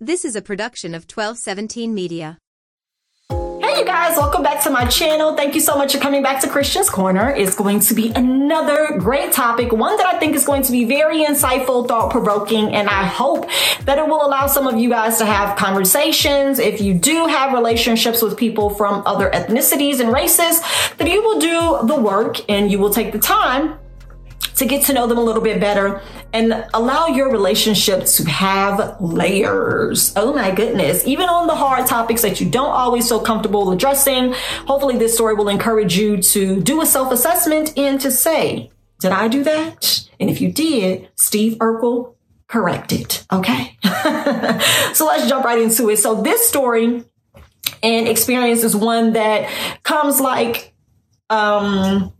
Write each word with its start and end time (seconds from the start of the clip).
This 0.00 0.24
is 0.24 0.36
a 0.36 0.42
production 0.42 0.94
of 0.94 1.10
1217 1.10 1.92
Media. 1.92 2.38
Hey, 3.30 3.80
you 3.80 3.84
guys, 3.84 4.16
welcome 4.16 4.44
back 4.44 4.62
to 4.62 4.70
my 4.70 4.86
channel. 4.86 5.34
Thank 5.34 5.56
you 5.56 5.60
so 5.60 5.76
much 5.76 5.92
for 5.92 5.98
coming 5.98 6.22
back 6.22 6.40
to 6.42 6.48
Christian's 6.48 6.88
Corner. 6.88 7.34
It's 7.34 7.56
going 7.56 7.80
to 7.80 7.94
be 7.94 8.12
another 8.12 8.96
great 8.96 9.32
topic, 9.32 9.72
one 9.72 9.96
that 9.96 10.06
I 10.06 10.20
think 10.20 10.36
is 10.36 10.46
going 10.46 10.62
to 10.62 10.70
be 10.70 10.84
very 10.84 11.24
insightful, 11.24 11.88
thought 11.88 12.12
provoking, 12.12 12.72
and 12.76 12.88
I 12.88 13.06
hope 13.06 13.50
that 13.86 13.98
it 13.98 14.06
will 14.06 14.24
allow 14.24 14.46
some 14.46 14.68
of 14.68 14.78
you 14.78 14.88
guys 14.88 15.18
to 15.18 15.26
have 15.26 15.58
conversations. 15.58 16.60
If 16.60 16.80
you 16.80 16.94
do 16.94 17.26
have 17.26 17.52
relationships 17.52 18.22
with 18.22 18.36
people 18.36 18.70
from 18.70 19.02
other 19.04 19.28
ethnicities 19.28 19.98
and 19.98 20.12
races, 20.12 20.60
that 20.98 21.10
you 21.10 21.24
will 21.24 21.40
do 21.40 21.88
the 21.88 22.00
work 22.00 22.48
and 22.48 22.70
you 22.70 22.78
will 22.78 22.90
take 22.90 23.10
the 23.10 23.18
time 23.18 23.76
to 24.58 24.66
get 24.66 24.84
to 24.86 24.92
know 24.92 25.06
them 25.06 25.18
a 25.18 25.22
little 25.22 25.42
bit 25.42 25.60
better 25.60 26.02
and 26.32 26.66
allow 26.74 27.06
your 27.06 27.30
relationship 27.30 28.04
to 28.04 28.24
have 28.28 29.00
layers. 29.00 30.12
Oh 30.16 30.32
my 30.34 30.50
goodness. 30.50 31.06
Even 31.06 31.28
on 31.28 31.46
the 31.46 31.54
hard 31.54 31.86
topics 31.86 32.22
that 32.22 32.40
you 32.40 32.50
don't 32.50 32.70
always 32.70 33.08
feel 33.08 33.20
comfortable 33.20 33.70
addressing, 33.70 34.32
hopefully 34.66 34.98
this 34.98 35.14
story 35.14 35.34
will 35.34 35.48
encourage 35.48 35.96
you 35.96 36.20
to 36.22 36.60
do 36.60 36.80
a 36.80 36.86
self 36.86 37.12
assessment 37.12 37.76
and 37.78 38.00
to 38.00 38.10
say, 38.10 38.70
did 38.98 39.12
I 39.12 39.28
do 39.28 39.44
that? 39.44 40.08
And 40.18 40.28
if 40.28 40.40
you 40.40 40.50
did, 40.50 41.08
Steve 41.14 41.56
Urkel 41.58 42.14
correct 42.48 42.92
it. 42.92 43.24
Okay. 43.32 43.76
so 44.92 45.06
let's 45.06 45.28
jump 45.28 45.44
right 45.44 45.60
into 45.60 45.88
it. 45.88 45.98
So 45.98 46.20
this 46.20 46.48
story 46.48 47.04
and 47.82 48.08
experience 48.08 48.64
is 48.64 48.74
one 48.74 49.12
that 49.12 49.48
comes 49.84 50.20
like, 50.20 50.74
um, 51.30 52.12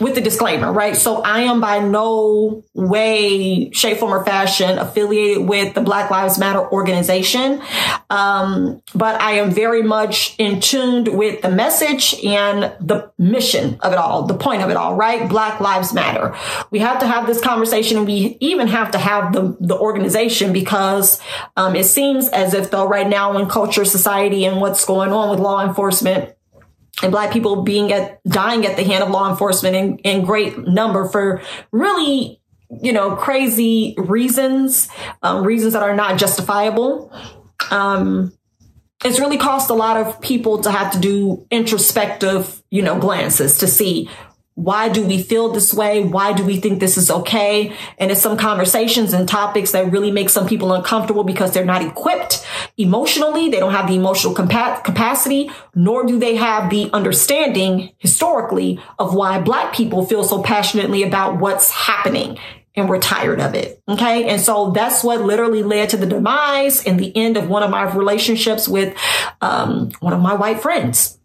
with 0.00 0.14
the 0.14 0.20
disclaimer, 0.20 0.72
right? 0.72 0.96
So 0.96 1.22
I 1.22 1.42
am 1.42 1.60
by 1.60 1.78
no 1.78 2.64
way, 2.74 3.70
shape, 3.70 3.98
form, 3.98 4.12
or 4.12 4.24
fashion 4.24 4.78
affiliated 4.78 5.48
with 5.48 5.74
the 5.74 5.80
Black 5.80 6.10
Lives 6.10 6.38
Matter 6.38 6.60
organization. 6.70 7.62
Um, 8.10 8.82
but 8.94 9.20
I 9.20 9.32
am 9.32 9.50
very 9.50 9.82
much 9.82 10.34
in 10.38 10.60
tuned 10.60 11.08
with 11.08 11.40
the 11.40 11.50
message 11.50 12.14
and 12.24 12.74
the 12.80 13.10
mission 13.16 13.78
of 13.80 13.92
it 13.92 13.98
all, 13.98 14.24
the 14.24 14.36
point 14.36 14.62
of 14.62 14.70
it 14.70 14.76
all, 14.76 14.94
right? 14.96 15.28
Black 15.28 15.60
Lives 15.60 15.94
Matter. 15.94 16.36
We 16.70 16.80
have 16.80 16.98
to 17.00 17.06
have 17.06 17.26
this 17.26 17.40
conversation 17.40 18.04
we 18.04 18.36
even 18.40 18.68
have 18.68 18.90
to 18.90 18.98
have 18.98 19.32
the, 19.32 19.56
the 19.60 19.76
organization 19.76 20.52
because, 20.52 21.20
um, 21.56 21.74
it 21.74 21.84
seems 21.84 22.28
as 22.28 22.54
if 22.54 22.70
though 22.70 22.86
right 22.86 23.08
now 23.08 23.38
in 23.38 23.48
culture, 23.48 23.84
society, 23.84 24.44
and 24.44 24.60
what's 24.60 24.84
going 24.84 25.12
on 25.12 25.30
with 25.30 25.40
law 25.40 25.66
enforcement, 25.66 26.35
and 27.02 27.12
black 27.12 27.32
people 27.32 27.62
being 27.62 27.92
at 27.92 28.22
dying 28.24 28.64
at 28.64 28.76
the 28.76 28.84
hand 28.84 29.02
of 29.02 29.10
law 29.10 29.30
enforcement 29.30 29.76
in, 29.76 29.98
in 29.98 30.24
great 30.24 30.58
number 30.58 31.08
for 31.08 31.42
really 31.72 32.40
you 32.82 32.92
know 32.92 33.14
crazy 33.14 33.94
reasons 33.98 34.88
um, 35.22 35.44
reasons 35.44 35.72
that 35.74 35.82
are 35.82 35.94
not 35.94 36.18
justifiable. 36.18 37.12
Um, 37.70 38.32
it's 39.04 39.20
really 39.20 39.36
cost 39.36 39.70
a 39.70 39.74
lot 39.74 39.98
of 39.98 40.20
people 40.20 40.62
to 40.62 40.70
have 40.70 40.92
to 40.92 40.98
do 40.98 41.46
introspective 41.50 42.62
you 42.70 42.82
know 42.82 42.98
glances 42.98 43.58
to 43.58 43.66
see 43.66 44.08
why 44.56 44.88
do 44.88 45.04
we 45.04 45.22
feel 45.22 45.50
this 45.52 45.74
way? 45.74 46.02
Why 46.02 46.32
do 46.32 46.42
we 46.42 46.58
think 46.58 46.80
this 46.80 46.96
is 46.96 47.10
okay? 47.10 47.76
And 47.98 48.10
it's 48.10 48.22
some 48.22 48.38
conversations 48.38 49.12
and 49.12 49.28
topics 49.28 49.72
that 49.72 49.92
really 49.92 50.10
make 50.10 50.30
some 50.30 50.48
people 50.48 50.72
uncomfortable 50.72 51.24
because 51.24 51.52
they're 51.52 51.62
not 51.62 51.82
equipped 51.82 52.44
emotionally. 52.78 53.50
They 53.50 53.60
don't 53.60 53.72
have 53.72 53.86
the 53.86 53.96
emotional 53.96 54.34
compa- 54.34 54.82
capacity, 54.82 55.50
nor 55.74 56.06
do 56.06 56.18
they 56.18 56.36
have 56.36 56.70
the 56.70 56.90
understanding 56.94 57.92
historically 57.98 58.80
of 58.98 59.14
why 59.14 59.42
black 59.42 59.74
people 59.74 60.06
feel 60.06 60.24
so 60.24 60.42
passionately 60.42 61.02
about 61.02 61.38
what's 61.38 61.70
happening. 61.70 62.38
And 62.74 62.88
we're 62.88 63.00
tired 63.00 63.40
of 63.40 63.54
it. 63.54 63.82
Okay. 63.86 64.26
And 64.26 64.40
so 64.40 64.70
that's 64.70 65.04
what 65.04 65.20
literally 65.20 65.64
led 65.64 65.90
to 65.90 65.98
the 65.98 66.06
demise 66.06 66.82
and 66.84 66.98
the 66.98 67.14
end 67.14 67.36
of 67.36 67.50
one 67.50 67.62
of 67.62 67.70
my 67.70 67.94
relationships 67.94 68.66
with 68.66 68.96
um, 69.42 69.90
one 70.00 70.14
of 70.14 70.20
my 70.20 70.32
white 70.32 70.60
friends. 70.60 71.15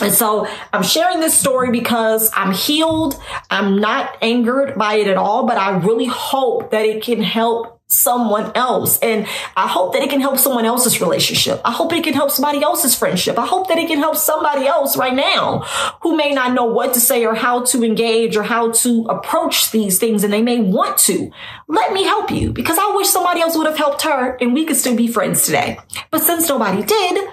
And 0.00 0.12
so 0.12 0.46
I'm 0.72 0.82
sharing 0.82 1.20
this 1.20 1.38
story 1.38 1.70
because 1.70 2.30
I'm 2.34 2.52
healed. 2.52 3.20
I'm 3.48 3.80
not 3.80 4.18
angered 4.22 4.76
by 4.76 4.94
it 4.94 5.06
at 5.06 5.16
all, 5.16 5.46
but 5.46 5.56
I 5.56 5.76
really 5.78 6.06
hope 6.06 6.72
that 6.72 6.84
it 6.84 7.02
can 7.02 7.22
help 7.22 7.74
someone 7.86 8.50
else. 8.54 8.98
And 9.00 9.26
I 9.56 9.68
hope 9.68 9.92
that 9.92 10.02
it 10.02 10.10
can 10.10 10.20
help 10.20 10.38
someone 10.38 10.64
else's 10.64 11.00
relationship. 11.00 11.60
I 11.64 11.70
hope 11.70 11.92
it 11.92 12.02
can 12.02 12.14
help 12.14 12.30
somebody 12.30 12.62
else's 12.62 12.94
friendship. 12.96 13.38
I 13.38 13.46
hope 13.46 13.68
that 13.68 13.78
it 13.78 13.86
can 13.86 13.98
help 13.98 14.16
somebody 14.16 14.66
else 14.66 14.96
right 14.96 15.14
now 15.14 15.60
who 16.02 16.16
may 16.16 16.32
not 16.32 16.54
know 16.54 16.64
what 16.64 16.94
to 16.94 17.00
say 17.00 17.24
or 17.24 17.34
how 17.34 17.64
to 17.66 17.84
engage 17.84 18.36
or 18.36 18.42
how 18.42 18.72
to 18.72 19.06
approach 19.08 19.70
these 19.70 19.98
things 19.98 20.24
and 20.24 20.32
they 20.32 20.42
may 20.42 20.60
want 20.60 20.98
to. 20.98 21.30
Let 21.68 21.92
me 21.92 22.04
help 22.04 22.30
you 22.30 22.52
because 22.52 22.78
I 22.78 22.92
wish 22.96 23.08
somebody 23.08 23.40
else 23.40 23.56
would 23.56 23.66
have 23.66 23.78
helped 23.78 24.02
her 24.02 24.36
and 24.40 24.54
we 24.54 24.64
could 24.64 24.76
still 24.76 24.96
be 24.96 25.06
friends 25.06 25.44
today. 25.46 25.78
But 26.10 26.22
since 26.22 26.48
nobody 26.48 26.82
did, 26.82 27.28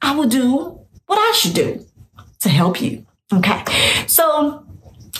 I 0.00 0.16
will 0.16 0.28
do 0.28 0.81
what 1.12 1.18
I 1.18 1.32
should 1.36 1.54
do 1.54 1.86
to 2.40 2.48
help 2.48 2.80
you. 2.80 3.06
Okay. 3.32 3.62
So, 4.06 4.64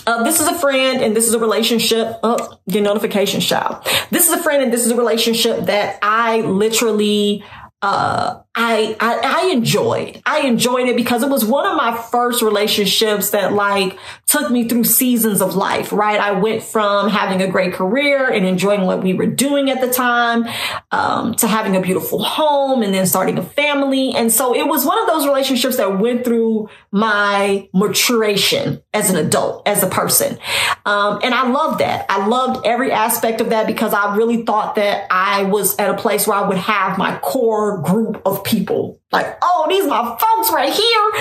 uh, 0.07 0.23
this 0.23 0.41
is 0.41 0.47
a 0.47 0.55
friend 0.55 1.01
and 1.01 1.15
this 1.15 1.27
is 1.27 1.35
a 1.35 1.39
relationship. 1.39 2.17
Oh, 2.23 2.59
your 2.65 2.81
notification 2.81 3.41
child. 3.41 3.87
This 4.09 4.27
is 4.27 4.33
a 4.33 4.41
friend 4.41 4.63
and 4.63 4.73
this 4.73 4.85
is 4.85 4.91
a 4.91 4.95
relationship 4.95 5.67
that 5.67 5.99
I 6.01 6.41
literally 6.41 7.43
uh, 7.83 8.41
I, 8.55 8.95
I, 8.97 9.19
I 9.23 9.51
enjoyed. 9.51 10.21
I 10.25 10.47
enjoyed 10.47 10.87
it 10.87 10.95
because 10.95 11.21
it 11.21 11.29
was 11.29 11.43
one 11.43 11.65
of 11.65 11.75
my 11.75 11.97
first 12.11 12.41
relationships 12.41 13.31
that 13.31 13.51
like 13.51 13.99
took 14.25 14.49
me 14.49 14.69
through 14.69 14.85
seasons 14.85 15.41
of 15.41 15.55
life, 15.55 15.91
right? 15.91 16.17
I 16.17 16.31
went 16.31 16.63
from 16.63 17.09
having 17.09 17.41
a 17.41 17.47
great 17.51 17.73
career 17.73 18.29
and 18.29 18.45
enjoying 18.45 18.83
what 18.83 19.03
we 19.03 19.13
were 19.13 19.25
doing 19.25 19.69
at 19.69 19.81
the 19.81 19.91
time, 19.91 20.47
um, 20.91 21.35
to 21.35 21.47
having 21.47 21.75
a 21.75 21.81
beautiful 21.81 22.23
home 22.23 22.83
and 22.83 22.93
then 22.93 23.05
starting 23.05 23.37
a 23.37 23.43
family. 23.43 23.62
And 23.91 24.31
so 24.31 24.55
it 24.55 24.67
was 24.67 24.85
one 24.85 24.99
of 24.99 25.07
those 25.07 25.25
relationships 25.25 25.77
that 25.77 25.99
went 25.99 26.23
through 26.23 26.69
my 26.91 27.67
maturation 27.73 28.81
as 28.93 29.09
an 29.09 29.15
adult, 29.17 29.67
as 29.67 29.83
a 29.83 29.87
person. 29.87 30.37
Um, 30.85 31.19
and 31.23 31.33
I 31.33 31.49
loved 31.49 31.79
that. 31.79 32.05
I 32.09 32.27
loved 32.27 32.65
every 32.65 32.91
aspect 32.91 33.41
of 33.41 33.49
that 33.49 33.67
because 33.67 33.93
I 33.93 34.15
really 34.15 34.43
thought 34.43 34.75
that 34.75 35.07
I 35.11 35.43
was 35.43 35.77
at 35.77 35.89
a 35.89 35.97
place 35.97 36.27
where 36.27 36.37
I 36.37 36.47
would 36.47 36.57
have 36.57 36.97
my 36.97 37.17
core 37.19 37.81
group 37.81 38.21
of 38.25 38.43
people. 38.43 38.99
Like, 39.11 39.37
oh, 39.41 39.65
these 39.69 39.85
are 39.85 39.89
my 39.89 40.17
folks 40.17 40.51
right 40.51 40.73
here. 40.73 41.11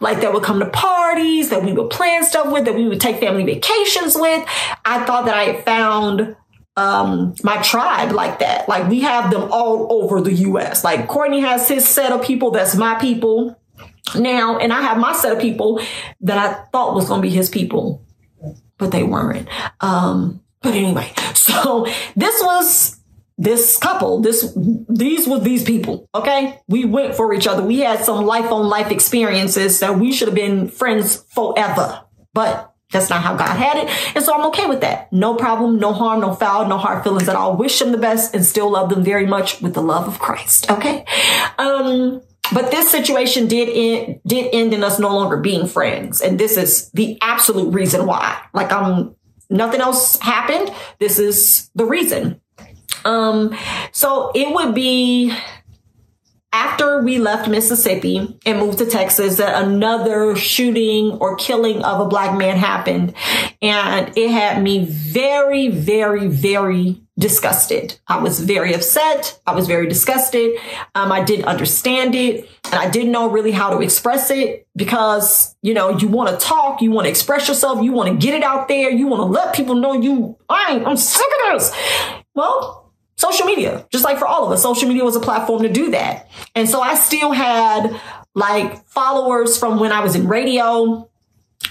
Like 0.00 0.20
that 0.20 0.32
would 0.32 0.42
come 0.42 0.60
to 0.60 0.70
parties, 0.70 1.50
that 1.50 1.62
we 1.62 1.72
would 1.72 1.90
plan 1.90 2.24
stuff 2.24 2.52
with, 2.52 2.64
that 2.66 2.74
we 2.74 2.88
would 2.88 3.00
take 3.00 3.20
family 3.20 3.44
vacations 3.44 4.16
with. 4.16 4.46
I 4.84 5.04
thought 5.04 5.26
that 5.26 5.34
I 5.34 5.44
had 5.44 5.64
found 5.64 6.36
um, 6.78 7.34
my 7.42 7.60
tribe 7.60 8.12
like 8.12 8.38
that. 8.38 8.68
Like 8.68 8.88
we 8.88 9.00
have 9.00 9.30
them 9.32 9.48
all 9.50 9.88
over 9.90 10.20
the 10.20 10.32
US. 10.32 10.84
Like 10.84 11.08
Courtney 11.08 11.40
has 11.40 11.66
his 11.66 11.86
set 11.86 12.12
of 12.12 12.22
people 12.22 12.52
that's 12.52 12.76
my 12.76 12.94
people 12.94 13.60
now, 14.14 14.58
and 14.58 14.72
I 14.72 14.80
have 14.82 14.96
my 14.96 15.12
set 15.12 15.32
of 15.32 15.40
people 15.40 15.80
that 16.20 16.38
I 16.38 16.64
thought 16.70 16.94
was 16.94 17.08
going 17.08 17.20
to 17.20 17.28
be 17.28 17.34
his 17.34 17.50
people, 17.50 18.06
but 18.78 18.92
they 18.92 19.02
weren't. 19.02 19.48
Um, 19.80 20.40
but 20.62 20.74
anyway, 20.74 21.12
so 21.34 21.86
this 22.14 22.40
was 22.42 22.98
this 23.36 23.76
couple, 23.78 24.20
this, 24.20 24.52
these 24.88 25.28
were 25.28 25.38
these 25.38 25.62
people. 25.62 26.08
Okay. 26.14 26.60
We 26.66 26.84
went 26.84 27.14
for 27.14 27.32
each 27.32 27.46
other. 27.46 27.62
We 27.62 27.78
had 27.80 28.04
some 28.04 28.24
life 28.24 28.50
on 28.50 28.66
life 28.68 28.90
experiences 28.90 29.78
that 29.80 29.96
we 29.96 30.12
should 30.12 30.26
have 30.26 30.34
been 30.34 30.68
friends 30.68 31.22
forever, 31.34 32.02
but 32.34 32.67
that's 32.90 33.10
not 33.10 33.22
how 33.22 33.36
God 33.36 33.54
had 33.54 33.76
it. 33.76 34.16
And 34.16 34.24
so 34.24 34.34
I'm 34.34 34.46
okay 34.46 34.66
with 34.66 34.80
that. 34.80 35.12
No 35.12 35.34
problem, 35.34 35.78
no 35.78 35.92
harm, 35.92 36.20
no 36.20 36.34
foul, 36.34 36.66
no 36.68 36.78
hard 36.78 37.04
feelings 37.04 37.28
at 37.28 37.36
all. 37.36 37.56
Wish 37.56 37.78
them 37.78 37.92
the 37.92 37.98
best 37.98 38.34
and 38.34 38.44
still 38.44 38.70
love 38.70 38.88
them 38.88 39.04
very 39.04 39.26
much 39.26 39.60
with 39.60 39.74
the 39.74 39.82
love 39.82 40.08
of 40.08 40.18
Christ. 40.18 40.70
Okay. 40.70 41.04
Um, 41.58 42.22
but 42.52 42.70
this 42.70 42.90
situation 42.90 43.46
did 43.46 43.68
end, 43.68 44.20
did 44.26 44.54
end 44.54 44.72
in 44.72 44.82
us 44.82 44.98
no 44.98 45.14
longer 45.14 45.36
being 45.36 45.66
friends. 45.66 46.22
And 46.22 46.40
this 46.40 46.56
is 46.56 46.90
the 46.92 47.18
absolute 47.20 47.74
reason 47.74 48.06
why. 48.06 48.40
Like 48.54 48.72
I'm, 48.72 49.14
nothing 49.50 49.82
else 49.82 50.18
happened. 50.20 50.74
This 50.98 51.18
is 51.18 51.70
the 51.74 51.84
reason. 51.84 52.40
Um, 53.04 53.54
so 53.92 54.32
it 54.34 54.52
would 54.54 54.74
be 54.74 55.36
after 56.52 57.02
we 57.02 57.18
left 57.18 57.48
Mississippi 57.48 58.38
and 58.46 58.58
moved 58.58 58.78
to 58.78 58.86
Texas 58.86 59.36
that 59.36 59.62
another 59.62 60.34
shooting 60.34 61.12
or 61.12 61.36
killing 61.36 61.82
of 61.82 62.00
a 62.00 62.08
black 62.08 62.36
man 62.36 62.56
happened. 62.56 63.14
And 63.60 64.16
it 64.16 64.30
had 64.30 64.62
me 64.62 64.84
very, 64.84 65.68
very, 65.68 66.26
very 66.26 67.02
disgusted. 67.18 67.98
I 68.06 68.20
was 68.20 68.40
very 68.40 68.72
upset. 68.72 69.40
I 69.46 69.54
was 69.54 69.66
very 69.66 69.88
disgusted. 69.88 70.56
Um, 70.94 71.10
I 71.10 71.22
didn't 71.22 71.46
understand 71.46 72.14
it 72.14 72.48
and 72.66 72.74
I 72.74 72.88
didn't 72.88 73.12
know 73.12 73.28
really 73.28 73.50
how 73.50 73.70
to 73.70 73.82
express 73.82 74.30
it 74.30 74.66
because, 74.76 75.56
you 75.62 75.74
know, 75.74 75.98
you 75.98 76.08
want 76.08 76.30
to 76.30 76.46
talk, 76.46 76.80
you 76.80 76.92
want 76.92 77.06
to 77.06 77.10
express 77.10 77.48
yourself, 77.48 77.82
you 77.82 77.92
want 77.92 78.08
to 78.08 78.24
get 78.24 78.34
it 78.34 78.42
out 78.42 78.68
there, 78.68 78.90
you 78.90 79.06
want 79.08 79.20
to 79.20 79.26
let 79.26 79.54
people 79.54 79.74
know 79.74 79.94
you, 79.94 80.38
I, 80.48 80.82
I'm 80.86 80.96
sick 80.96 81.26
of 81.46 81.52
this. 81.52 81.72
Well, 82.34 82.87
social 83.18 83.44
media, 83.44 83.86
just 83.90 84.04
like 84.04 84.18
for 84.18 84.26
all 84.26 84.46
of 84.46 84.50
us, 84.52 84.62
social 84.62 84.88
media 84.88 85.04
was 85.04 85.16
a 85.16 85.20
platform 85.20 85.62
to 85.64 85.68
do 85.68 85.90
that. 85.90 86.30
And 86.54 86.66
so 86.68 86.80
I 86.80 86.94
still 86.94 87.32
had 87.32 88.00
like 88.34 88.86
followers 88.86 89.58
from 89.58 89.78
when 89.78 89.92
I 89.92 90.00
was 90.00 90.14
in 90.16 90.26
radio. 90.28 91.04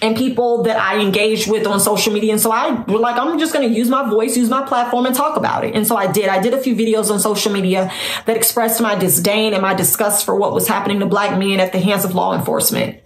and 0.01 0.15
people 0.15 0.63
that 0.63 0.77
I 0.77 0.99
engaged 0.99 1.49
with 1.49 1.65
on 1.65 1.79
social 1.79 2.13
media. 2.13 2.31
And 2.31 2.41
so 2.41 2.51
I 2.51 2.83
were 2.83 2.99
like, 2.99 3.17
I'm 3.17 3.39
just 3.39 3.53
going 3.53 3.67
to 3.67 3.73
use 3.75 3.89
my 3.89 4.07
voice, 4.07 4.37
use 4.37 4.49
my 4.49 4.63
platform 4.63 5.05
and 5.05 5.15
talk 5.15 5.37
about 5.37 5.63
it. 5.63 5.75
And 5.75 5.87
so 5.87 5.95
I 5.95 6.11
did. 6.11 6.27
I 6.29 6.39
did 6.41 6.53
a 6.53 6.61
few 6.61 6.75
videos 6.75 7.09
on 7.09 7.19
social 7.19 7.51
media 7.51 7.91
that 8.25 8.37
expressed 8.37 8.79
my 8.81 8.95
disdain 8.95 9.53
and 9.53 9.61
my 9.61 9.73
disgust 9.73 10.25
for 10.25 10.35
what 10.35 10.53
was 10.53 10.67
happening 10.67 10.99
to 10.99 11.05
black 11.05 11.39
men 11.39 11.59
at 11.59 11.71
the 11.71 11.79
hands 11.79 12.05
of 12.05 12.13
law 12.13 12.37
enforcement. 12.37 12.99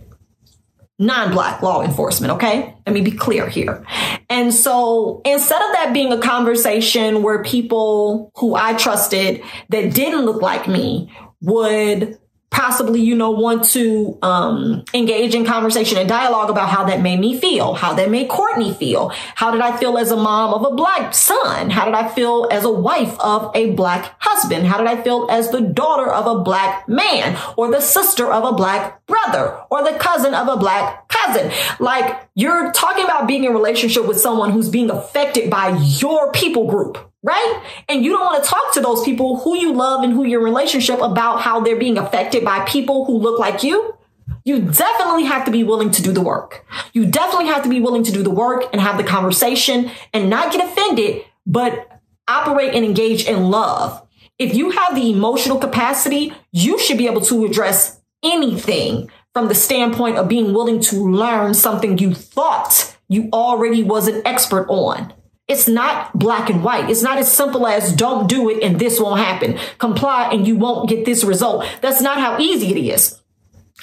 Non-black 1.02 1.64
law 1.64 1.82
enforcement, 1.82 2.32
okay? 2.34 2.76
Let 2.86 2.94
me 2.94 3.02
be 3.02 3.12
clear 3.12 3.50
here. 3.50 3.84
And 4.30 4.54
so 4.54 5.22
instead 5.26 5.60
of 5.62 5.72
that 5.74 5.94
being 5.94 6.14
a 6.14 6.20
conversation 6.20 7.24
where 7.24 7.44
people 7.44 8.32
who 8.36 8.54
I 8.54 8.76
trusted 8.76 9.42
that 9.70 9.96
didn't 9.96 10.26
look 10.26 10.44
like 10.44 10.68
me 10.68 11.12
would 11.42 12.20
possibly, 12.52 13.02
you 13.02 13.16
know, 13.16 13.32
want 13.32 13.64
to 13.64 14.18
um, 14.22 14.84
engage 14.94 15.34
in 15.34 15.46
conversation 15.46 15.98
and 15.98 16.08
dialogue 16.08 16.50
about 16.50 16.70
how 16.70 16.84
that 16.84 17.02
made 17.02 17.20
me 17.20 17.40
feel, 17.40 17.74
how 17.74 17.94
that 17.94 18.12
made 18.12 18.28
Courtney 18.30 18.74
feel. 18.74 19.10
How 19.36 19.52
did 19.52 19.62
I 19.62 19.76
feel 19.78 19.98
as 19.98 20.12
a 20.12 20.18
mom 20.18 20.54
of 20.54 20.72
a 20.72 20.76
black 20.76 21.14
son? 21.14 21.70
How 21.70 21.86
did 21.86 21.96
I 21.96 22.10
feel 22.10 22.48
as 22.52 22.66
a 22.66 22.72
wife 22.72 23.18
of 23.20 23.52
a 23.56 23.72
black 23.72 24.16
husband? 24.20 24.68
How 24.68 24.78
did 24.78 24.88
I 24.88 25.02
feel 25.02 25.28
as 25.32 25.50
the 25.50 25.62
daughter 25.62 26.12
of 26.12 26.28
a 26.28 26.44
black 26.44 26.88
man 26.88 27.40
or 27.58 27.72
the 27.72 27.82
sister 27.82 28.32
of 28.32 28.44
a 28.44 28.56
black 28.56 29.06
brother 29.08 29.58
or 29.72 29.84
the 29.84 29.98
cousin 29.98 30.34
of 30.34 30.48
a 30.48 30.58
black 30.58 31.08
cousin? 31.08 31.52
Like 31.80 32.30
you're 32.36 32.72
talking 32.74 33.06
about 33.06 33.28
being 33.28 33.46
in 33.46 33.54
relationship 33.54 34.06
with 34.06 34.20
someone 34.20 34.52
who's 34.52 34.70
being 34.70 34.92
affected 34.92 35.50
by 35.50 35.78
your 35.78 36.32
people 36.34 36.68
group 36.68 37.11
right? 37.24 37.64
And 37.88 38.04
you 38.04 38.12
don't 38.12 38.26
want 38.26 38.44
to 38.44 38.50
talk 38.50 38.74
to 38.74 38.82
those 38.82 39.04
people 39.04 39.40
who 39.40 39.58
you 39.58 39.74
love 39.74 40.04
and 40.04 40.14
who 40.14 40.26
your 40.26 40.44
relationship 40.44 41.00
about 41.02 41.42
how 41.42 41.60
they're 41.60 41.76
being 41.76 41.98
affected 41.98 42.44
by 42.44 42.66
people 42.66 43.06
who 43.06 43.18
look 43.18 43.40
like 43.40 43.64
you. 43.64 43.96
You 44.44 44.62
definitely 44.62 45.26
have 45.26 45.46
to 45.46 45.52
be 45.52 45.64
willing 45.64 45.92
to 45.92 46.02
do 46.02 46.12
the 46.12 46.22
work. 46.22 46.66
You 46.94 47.06
definitely 47.06 47.48
have 47.48 47.64
to 47.64 47.70
be 47.70 47.80
willing 47.80 48.04
to 48.04 48.12
do 48.12 48.24
the 48.24 48.32
work 48.32 48.64
and 48.72 48.82
have 48.82 48.98
the 48.98 49.04
conversation 49.04 49.92
and 50.14 50.30
not 50.30 50.52
get 50.52 50.68
offended, 50.68 51.24
but 51.46 52.02
operate 52.28 52.74
and 52.74 52.84
engage 52.84 53.26
in 53.26 53.52
love. 53.52 54.08
If 54.40 54.56
you 54.56 54.72
have 54.72 54.96
the 54.96 55.12
emotional 55.12 55.60
capacity, 55.60 56.34
you 56.52 56.80
should 56.80 56.98
be 56.98 57.08
able 57.08 57.22
to 57.22 57.46
address 57.46 58.02
anything 58.24 59.12
from 59.34 59.48
the 59.48 59.56
standpoint 59.56 60.18
of 60.18 60.28
being 60.28 60.54
willing 60.54 60.80
to 60.80 60.96
learn 60.96 61.54
something 61.54 61.98
you 61.98 62.14
thought 62.14 62.98
you 63.08 63.30
already 63.34 63.84
was 63.84 64.08
an 64.08 64.22
expert 64.26 64.68
on. 64.70 65.14
It's 65.52 65.68
not 65.68 66.18
black 66.18 66.50
and 66.50 66.64
white. 66.64 66.90
It's 66.90 67.04
not 67.04 67.18
as 67.18 67.30
simple 67.30 67.68
as 67.68 67.92
don't 67.92 68.30
do 68.30 68.50
it 68.50 68.64
and 68.64 68.80
this 68.80 69.02
won't 69.02 69.20
happen. 69.20 69.60
Comply 69.80 70.30
and 70.32 70.48
you 70.48 70.56
won't 70.56 70.88
get 70.88 71.04
this 71.04 71.26
result. 71.26 71.66
That's 71.82 72.02
not 72.02 72.22
how 72.22 72.40
easy 72.40 72.72
it 72.72 72.78
is. 72.78 73.22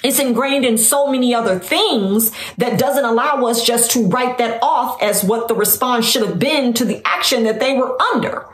It's 0.03 0.17
ingrained 0.17 0.65
in 0.65 0.79
so 0.79 1.11
many 1.11 1.35
other 1.35 1.59
things 1.59 2.31
that 2.57 2.79
doesn't 2.79 3.05
allow 3.05 3.45
us 3.45 3.63
just 3.63 3.91
to 3.91 4.07
write 4.07 4.39
that 4.39 4.63
off 4.63 4.99
as 4.99 5.23
what 5.23 5.47
the 5.47 5.53
response 5.53 6.09
should 6.09 6.25
have 6.25 6.39
been 6.39 6.73
to 6.73 6.85
the 6.85 7.03
action 7.05 7.43
that 7.43 7.59
they 7.59 7.77
were 7.77 8.01
under 8.13 8.47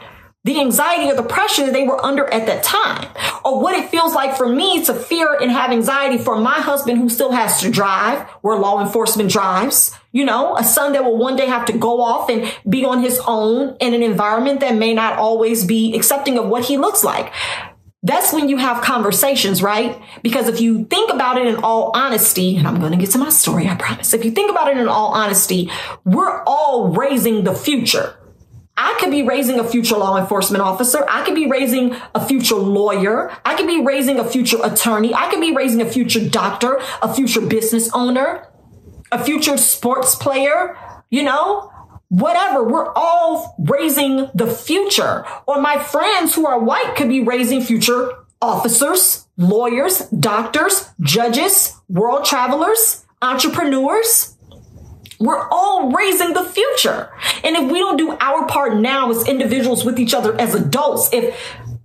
the 0.45 0.59
anxiety 0.61 1.09
or 1.09 1.15
the 1.15 1.23
pressure 1.23 1.65
that 1.65 1.73
they 1.73 1.87
were 1.87 2.03
under 2.05 2.31
at 2.31 2.45
that 2.45 2.63
time, 2.63 3.09
or 3.43 3.59
what 3.59 3.75
it 3.75 3.89
feels 3.89 4.13
like 4.13 4.37
for 4.37 4.47
me 4.47 4.85
to 4.85 4.93
fear 4.93 5.35
and 5.41 5.51
have 5.51 5.71
anxiety 5.71 6.19
for 6.19 6.39
my 6.39 6.61
husband 6.61 6.99
who 6.99 7.09
still 7.09 7.31
has 7.31 7.59
to 7.59 7.71
drive 7.71 8.21
where 8.41 8.55
law 8.55 8.79
enforcement 8.79 9.31
drives, 9.31 9.91
you 10.11 10.23
know, 10.23 10.55
a 10.55 10.63
son 10.63 10.93
that 10.93 11.03
will 11.03 11.17
one 11.17 11.35
day 11.35 11.47
have 11.47 11.65
to 11.65 11.73
go 11.75 11.99
off 11.99 12.29
and 12.29 12.53
be 12.69 12.85
on 12.85 13.01
his 13.01 13.19
own 13.25 13.75
in 13.79 13.95
an 13.95 14.03
environment 14.03 14.59
that 14.59 14.75
may 14.75 14.93
not 14.93 15.17
always 15.17 15.65
be 15.65 15.95
accepting 15.95 16.37
of 16.37 16.47
what 16.47 16.63
he 16.65 16.77
looks 16.77 17.03
like. 17.03 17.33
That's 18.03 18.31
when 18.31 18.47
you 18.47 18.57
have 18.57 18.83
conversations, 18.83 19.63
right? 19.63 19.99
Because 20.21 20.47
if 20.47 20.61
you 20.61 20.85
think 20.85 21.11
about 21.11 21.39
it 21.39 21.47
in 21.47 21.55
all 21.55 21.89
honesty, 21.95 22.55
and 22.55 22.67
I'm 22.67 22.79
going 22.79 22.91
to 22.91 22.99
get 22.99 23.09
to 23.11 23.17
my 23.17 23.29
story, 23.29 23.67
I 23.67 23.73
promise. 23.73 24.13
If 24.13 24.23
you 24.23 24.29
think 24.29 24.51
about 24.51 24.67
it 24.67 24.77
in 24.77 24.87
all 24.87 25.07
honesty, 25.07 25.71
we're 26.03 26.43
all 26.45 26.89
raising 26.89 27.45
the 27.45 27.55
future 27.55 28.15
I 28.77 28.97
could 28.99 29.11
be 29.11 29.23
raising 29.23 29.59
a 29.59 29.63
future 29.63 29.95
law 29.95 30.17
enforcement 30.17 30.61
officer. 30.61 31.05
I 31.07 31.23
could 31.23 31.35
be 31.35 31.49
raising 31.49 31.95
a 32.13 32.25
future 32.25 32.55
lawyer. 32.55 33.31
I 33.45 33.55
could 33.55 33.67
be 33.67 33.81
raising 33.81 34.19
a 34.19 34.25
future 34.25 34.57
attorney. 34.61 35.13
I 35.13 35.29
could 35.29 35.39
be 35.39 35.55
raising 35.55 35.81
a 35.81 35.85
future 35.85 36.27
doctor, 36.27 36.81
a 37.01 37.13
future 37.13 37.41
business 37.41 37.89
owner, 37.93 38.49
a 39.11 39.23
future 39.23 39.57
sports 39.57 40.15
player, 40.15 40.77
you 41.09 41.23
know, 41.23 41.71
whatever. 42.09 42.63
We're 42.63 42.91
all 42.93 43.55
raising 43.59 44.29
the 44.33 44.47
future. 44.47 45.25
Or 45.47 45.61
my 45.61 45.79
friends 45.79 46.35
who 46.35 46.45
are 46.45 46.59
white 46.59 46.95
could 46.97 47.09
be 47.09 47.21
raising 47.21 47.61
future 47.61 48.11
officers, 48.41 49.27
lawyers, 49.37 49.99
doctors, 50.09 50.89
judges, 50.99 51.73
world 51.87 52.25
travelers, 52.25 53.05
entrepreneurs. 53.21 54.34
We're 55.25 55.47
all 55.49 55.91
raising 55.91 56.33
the 56.33 56.43
future. 56.43 57.11
And 57.43 57.55
if 57.55 57.71
we 57.71 57.79
don't 57.79 57.97
do 57.97 58.15
our 58.19 58.47
part 58.47 58.77
now 58.77 59.09
as 59.09 59.27
individuals 59.27 59.83
with 59.83 59.99
each 59.99 60.13
other 60.13 60.39
as 60.39 60.53
adults, 60.55 61.09
if 61.11 61.35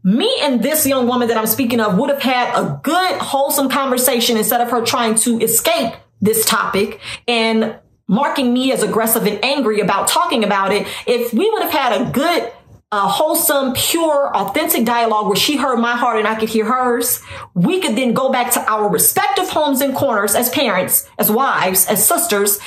me 0.03 0.35
and 0.41 0.63
this 0.63 0.87
young 0.87 1.07
woman 1.07 1.29
that 1.29 1.37
I'm 1.37 1.47
speaking 1.47 1.81
of 1.81 1.97
would 1.99 2.11
have 2.11 2.23
had 2.23 2.55
a 2.55 2.81
good, 2.83 3.19
wholesome 3.19 3.69
conversation 3.69 4.37
instead 4.37 4.61
of 4.61 4.71
her 4.71 4.85
trying 4.85 5.15
to 5.17 5.41
escape 5.41 5.95
this 6.21 6.45
topic 6.45 7.01
and 7.27 7.77
marking 8.07 8.53
me 8.53 8.73
as 8.73 8.83
aggressive 8.83 9.27
and 9.27 9.43
angry 9.45 9.81
about 9.81 10.09
talking 10.09 10.43
about 10.43 10.73
it, 10.73 10.87
if 11.07 11.33
we 11.33 11.49
would 11.51 11.63
have 11.63 11.73
had 11.73 12.01
a 12.01 12.11
good 12.11 12.53
a 12.93 13.09
wholesome, 13.09 13.73
pure, 13.73 14.37
authentic 14.37 14.85
dialogue 14.85 15.27
where 15.27 15.37
she 15.37 15.57
heard 15.57 15.79
my 15.79 15.97
heart 15.97 16.19
and 16.19 16.27
I 16.27 16.35
could 16.35 16.49
hear 16.49 16.65
hers, 16.65 17.23
we 17.55 17.81
could 17.81 17.95
then 17.95 18.15
go 18.15 18.33
back 18.33 18.53
to 18.55 18.61
our 18.69 18.89
respective 18.89 19.49
homes 19.49 19.81
and 19.81 19.95
corners 19.95 20.35
as 20.35 20.49
parents, 20.49 21.09
as 21.17 21.31
wives, 21.31 21.87
as 21.87 22.05
sisters, 22.05 22.59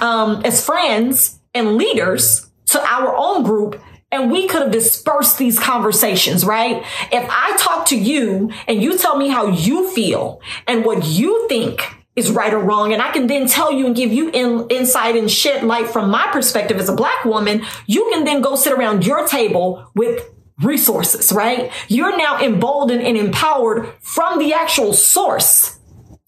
um, 0.00 0.42
as 0.44 0.64
friends 0.64 1.38
and 1.54 1.76
leaders 1.76 2.50
to 2.66 2.84
our 2.84 3.16
own 3.16 3.44
group 3.44 3.80
and 4.10 4.30
we 4.30 4.48
could 4.48 4.62
have 4.62 4.70
dispersed 4.70 5.38
these 5.38 5.58
conversations, 5.58 6.44
right? 6.44 6.82
If 7.12 7.28
I 7.30 7.56
talk 7.58 7.86
to 7.88 7.96
you 7.96 8.50
and 8.66 8.82
you 8.82 8.96
tell 8.96 9.16
me 9.16 9.28
how 9.28 9.48
you 9.48 9.90
feel 9.90 10.40
and 10.66 10.84
what 10.84 11.04
you 11.04 11.46
think 11.48 11.97
is 12.18 12.30
right 12.30 12.52
or 12.52 12.58
wrong. 12.58 12.92
And 12.92 13.00
I 13.00 13.10
can 13.12 13.26
then 13.26 13.46
tell 13.46 13.72
you 13.72 13.86
and 13.86 13.96
give 13.96 14.12
you 14.12 14.30
in, 14.30 14.66
insight 14.68 15.16
and 15.16 15.30
shed 15.30 15.64
light 15.64 15.88
from 15.88 16.10
my 16.10 16.26
perspective 16.32 16.78
as 16.78 16.88
a 16.88 16.94
black 16.94 17.24
woman. 17.24 17.64
You 17.86 18.10
can 18.12 18.24
then 18.24 18.42
go 18.42 18.56
sit 18.56 18.72
around 18.72 19.06
your 19.06 19.26
table 19.26 19.90
with 19.94 20.22
resources, 20.60 21.32
right? 21.32 21.72
You're 21.88 22.16
now 22.16 22.40
emboldened 22.40 23.02
and 23.02 23.16
empowered 23.16 23.88
from 24.00 24.38
the 24.38 24.52
actual 24.52 24.92
source 24.92 25.78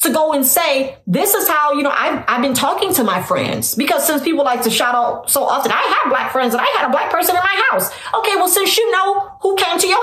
to 0.00 0.10
go 0.10 0.32
and 0.32 0.46
say, 0.46 0.96
this 1.06 1.34
is 1.34 1.46
how, 1.46 1.75
you 1.75 1.82
know, 1.82 1.90
I've, 1.90 2.25
I've 2.26 2.40
been 2.40 2.54
talking 2.54 2.94
to 2.94 3.04
my 3.04 3.22
friends 3.22 3.75
because 3.75 4.06
since 4.06 4.22
people 4.22 4.44
like 4.44 4.62
to 4.62 4.70
shout 4.70 4.94
out 4.94 5.31
so 5.31 5.44
often, 5.44 5.72
I 5.72 5.98
have 6.02 6.10
black 6.10 6.32
friends 6.32 6.54
and 6.54 6.60
I 6.60 6.66
had 6.78 6.88
a 6.88 6.90
black 6.90 7.10
person 7.10 7.37
in 7.37 7.42
my 7.42 7.62
house. 7.70 7.90
Okay. 8.14 8.34
Well, 8.37 8.48
since 8.48 8.78
you 8.78 8.90
know 8.92 9.37
who 9.42 9.56
came 9.56 9.78
to 9.78 9.87
your 9.87 10.00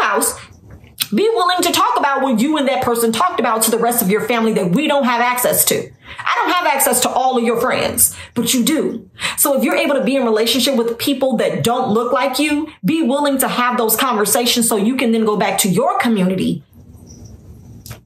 be 1.14 1.30
willing 1.34 1.62
to 1.62 1.72
talk 1.72 1.98
about 1.98 2.22
what 2.22 2.40
you 2.40 2.58
and 2.58 2.68
that 2.68 2.84
person 2.84 3.12
talked 3.12 3.40
about 3.40 3.62
to 3.64 3.72
the 3.72 3.78
rest 3.78 4.02
of 4.02 4.10
your 4.10 4.22
family 4.22 4.54
that 4.54 4.72
we 4.72 4.88
don't 4.88 5.06
have 5.06 5.22
access 5.22 5.66
to. 5.66 5.76
I 5.76 6.36
don't 6.36 6.54
have 6.54 6.66
access 6.66 7.02
to 7.02 7.10
all 7.10 7.38
of 7.38 7.44
your 7.44 7.60
friends, 7.60 8.16
but 8.34 8.54
you 8.54 8.64
do. 8.64 9.10
So 9.38 9.58
if 9.58 9.64
you're 9.64 9.76
able 9.76 9.96
to 9.96 10.04
be 10.04 10.16
in 10.16 10.24
relationship 10.24 10.76
with 10.76 10.98
people 10.98 11.38
that 11.38 11.64
don't 11.64 11.92
look 11.92 12.14
like 12.14 12.40
you, 12.40 12.68
be 12.84 13.04
willing 13.04 13.38
to 13.40 13.48
have 13.48 13.78
those 13.78 13.96
conversations 13.96 14.68
so 14.68 14.76
you 14.76 14.96
can 14.96 15.12
then 15.12 15.26
go 15.26 15.38
back 15.38 15.60
to 15.60 15.70
your 15.70 16.00
community. 16.00 16.64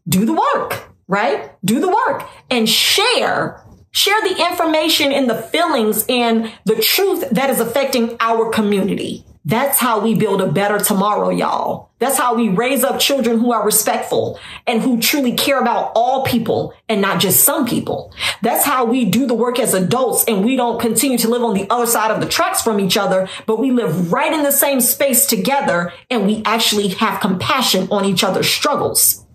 Do 0.07 0.25
the 0.25 0.33
work, 0.33 0.89
right? 1.07 1.51
Do 1.63 1.79
the 1.79 1.89
work 1.89 2.27
and 2.49 2.67
share 2.67 3.63
Share 3.93 4.21
the 4.21 4.49
information 4.49 5.11
and 5.11 5.29
the 5.29 5.35
feelings 5.35 6.05
and 6.07 6.51
the 6.63 6.75
truth 6.75 7.29
that 7.29 7.49
is 7.49 7.59
affecting 7.59 8.15
our 8.21 8.49
community. 8.49 9.25
That's 9.43 9.79
how 9.79 9.99
we 9.99 10.13
build 10.13 10.39
a 10.39 10.51
better 10.51 10.77
tomorrow, 10.77 11.29
y'all. 11.29 11.89
That's 11.97 12.17
how 12.17 12.35
we 12.35 12.49
raise 12.49 12.83
up 12.83 12.99
children 12.99 13.39
who 13.39 13.51
are 13.51 13.65
respectful 13.65 14.39
and 14.67 14.81
who 14.81 14.99
truly 14.99 15.33
care 15.33 15.59
about 15.59 15.93
all 15.95 16.23
people 16.23 16.75
and 16.87 17.01
not 17.01 17.19
just 17.19 17.43
some 17.43 17.65
people. 17.65 18.13
That's 18.43 18.63
how 18.63 18.85
we 18.85 19.05
do 19.05 19.25
the 19.25 19.33
work 19.33 19.57
as 19.57 19.73
adults 19.73 20.25
and 20.27 20.45
we 20.45 20.55
don't 20.55 20.79
continue 20.79 21.17
to 21.19 21.27
live 21.27 21.43
on 21.43 21.55
the 21.55 21.67
other 21.71 21.87
side 21.87 22.11
of 22.11 22.21
the 22.21 22.27
tracks 22.27 22.61
from 22.61 22.79
each 22.79 22.97
other, 22.97 23.27
but 23.47 23.59
we 23.59 23.71
live 23.71 24.11
right 24.11 24.31
in 24.31 24.43
the 24.43 24.51
same 24.51 24.79
space 24.79 25.25
together 25.25 25.91
and 26.11 26.27
we 26.27 26.43
actually 26.45 26.89
have 26.89 27.19
compassion 27.19 27.87
on 27.89 28.05
each 28.05 28.23
other's 28.23 28.47
struggles. 28.47 29.25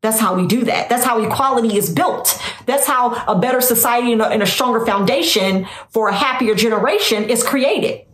That's 0.00 0.18
how 0.18 0.34
we 0.34 0.48
do 0.48 0.64
that. 0.64 0.88
That's 0.88 1.04
how 1.04 1.22
equality 1.22 1.76
is 1.76 1.90
built. 1.90 2.40
That's 2.66 2.86
how 2.86 3.24
a 3.26 3.38
better 3.38 3.60
society 3.60 4.12
and 4.12 4.20
a, 4.20 4.26
and 4.26 4.42
a 4.42 4.46
stronger 4.46 4.84
foundation 4.84 5.66
for 5.90 6.08
a 6.08 6.12
happier 6.12 6.56
generation 6.56 7.24
is 7.30 7.44
created. 7.44 8.04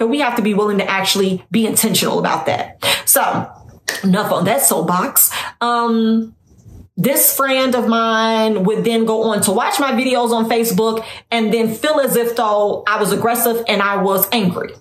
But 0.00 0.08
we 0.08 0.20
have 0.20 0.34
to 0.36 0.42
be 0.42 0.54
willing 0.54 0.78
to 0.78 0.90
actually 0.90 1.44
be 1.50 1.66
intentional 1.66 2.18
about 2.18 2.46
that. 2.46 2.82
So 3.04 3.52
enough 4.02 4.32
on 4.32 4.46
that 4.46 4.62
soapbox. 4.62 5.30
Um, 5.60 6.34
this 6.96 7.36
friend 7.36 7.74
of 7.74 7.86
mine 7.86 8.64
would 8.64 8.82
then 8.82 9.04
go 9.04 9.24
on 9.24 9.42
to 9.42 9.52
watch 9.52 9.78
my 9.78 9.92
videos 9.92 10.32
on 10.32 10.48
Facebook 10.48 11.04
and 11.30 11.52
then 11.52 11.74
feel 11.74 12.00
as 12.00 12.16
if 12.16 12.34
though 12.34 12.82
I 12.86 12.98
was 12.98 13.12
aggressive 13.12 13.62
and 13.68 13.82
I 13.82 14.02
was 14.02 14.26
angry. 14.32 14.72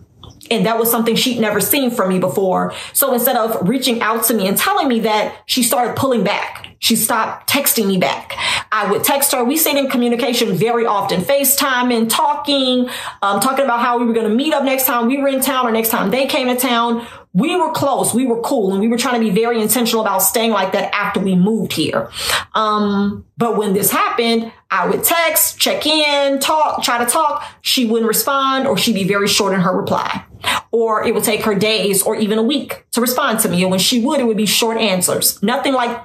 And 0.49 0.65
that 0.65 0.79
was 0.79 0.89
something 0.89 1.17
she'd 1.17 1.39
never 1.39 1.59
seen 1.59 1.91
from 1.91 2.07
me 2.07 2.17
before. 2.19 2.73
So 2.93 3.13
instead 3.13 3.35
of 3.35 3.67
reaching 3.67 4.01
out 4.01 4.23
to 4.25 4.33
me 4.33 4.47
and 4.47 4.57
telling 4.57 4.87
me 4.87 5.01
that, 5.01 5.43
she 5.47 5.63
started 5.63 5.97
pulling 5.97 6.23
back. 6.23 6.75
She 6.79 6.95
stopped 6.95 7.49
texting 7.49 7.87
me 7.87 7.97
back. 7.97 8.33
I 8.71 8.89
would 8.89 9.03
text 9.03 9.31
her. 9.31 9.43
We 9.43 9.57
stayed 9.57 9.77
in 9.77 9.89
communication 9.89 10.53
very 10.55 10.85
often, 10.85 11.21
FaceTime 11.21 11.95
and 11.95 12.09
talking, 12.09 12.89
um, 13.21 13.39
talking 13.39 13.65
about 13.65 13.79
how 13.79 13.97
we 13.97 14.05
were 14.05 14.13
going 14.13 14.29
to 14.29 14.35
meet 14.35 14.53
up 14.53 14.63
next 14.63 14.85
time 14.85 15.07
we 15.07 15.17
were 15.17 15.27
in 15.27 15.41
town 15.41 15.67
or 15.67 15.71
next 15.71 15.89
time 15.89 16.11
they 16.11 16.27
came 16.27 16.47
to 16.47 16.55
town. 16.55 17.05
We 17.33 17.55
were 17.55 17.71
close. 17.71 18.13
We 18.13 18.25
were 18.25 18.41
cool 18.41 18.71
and 18.71 18.79
we 18.79 18.87
were 18.87 18.97
trying 18.97 19.13
to 19.15 19.19
be 19.19 19.29
very 19.29 19.61
intentional 19.61 20.01
about 20.01 20.19
staying 20.19 20.51
like 20.51 20.71
that 20.71 20.93
after 20.93 21.19
we 21.19 21.35
moved 21.35 21.73
here. 21.73 22.09
Um, 22.55 23.25
but 23.37 23.55
when 23.55 23.73
this 23.73 23.91
happened, 23.91 24.51
I 24.71 24.87
would 24.87 25.03
text, 25.03 25.59
check 25.59 25.85
in, 25.85 26.39
talk, 26.39 26.83
try 26.83 27.03
to 27.03 27.09
talk. 27.09 27.45
She 27.61 27.85
wouldn't 27.85 28.07
respond 28.07 28.67
or 28.67 28.77
she'd 28.77 28.93
be 28.93 29.03
very 29.03 29.27
short 29.27 29.53
in 29.53 29.61
her 29.61 29.75
reply. 29.75 30.25
Or 30.71 31.03
it 31.03 31.13
would 31.13 31.23
take 31.23 31.43
her 31.43 31.53
days 31.53 32.01
or 32.01 32.15
even 32.15 32.39
a 32.39 32.43
week 32.43 32.85
to 32.91 33.01
respond 33.01 33.39
to 33.41 33.49
me. 33.49 33.61
And 33.61 33.71
when 33.71 33.79
she 33.79 34.03
would, 34.03 34.19
it 34.19 34.25
would 34.25 34.37
be 34.37 34.45
short 34.45 34.77
answers. 34.77 35.41
Nothing 35.43 35.73
like 35.73 35.99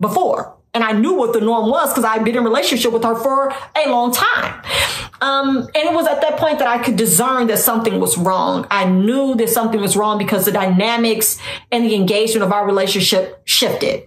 before. 0.00 0.57
And 0.78 0.84
I 0.84 0.92
knew 0.92 1.12
what 1.12 1.32
the 1.32 1.40
norm 1.40 1.68
was 1.68 1.90
because 1.90 2.04
I'd 2.04 2.24
been 2.24 2.36
in 2.36 2.44
relationship 2.44 2.92
with 2.92 3.02
her 3.02 3.16
for 3.16 3.52
a 3.74 3.90
long 3.90 4.12
time. 4.12 4.62
Um, 5.20 5.56
and 5.56 5.74
it 5.74 5.92
was 5.92 6.06
at 6.06 6.20
that 6.20 6.36
point 6.36 6.60
that 6.60 6.68
I 6.68 6.78
could 6.78 6.94
discern 6.94 7.48
that 7.48 7.58
something 7.58 7.98
was 7.98 8.16
wrong. 8.16 8.64
I 8.70 8.84
knew 8.84 9.34
that 9.34 9.48
something 9.48 9.80
was 9.80 9.96
wrong 9.96 10.18
because 10.18 10.44
the 10.44 10.52
dynamics 10.52 11.40
and 11.72 11.84
the 11.84 11.96
engagement 11.96 12.44
of 12.44 12.52
our 12.52 12.64
relationship 12.64 13.42
shifted. 13.44 14.04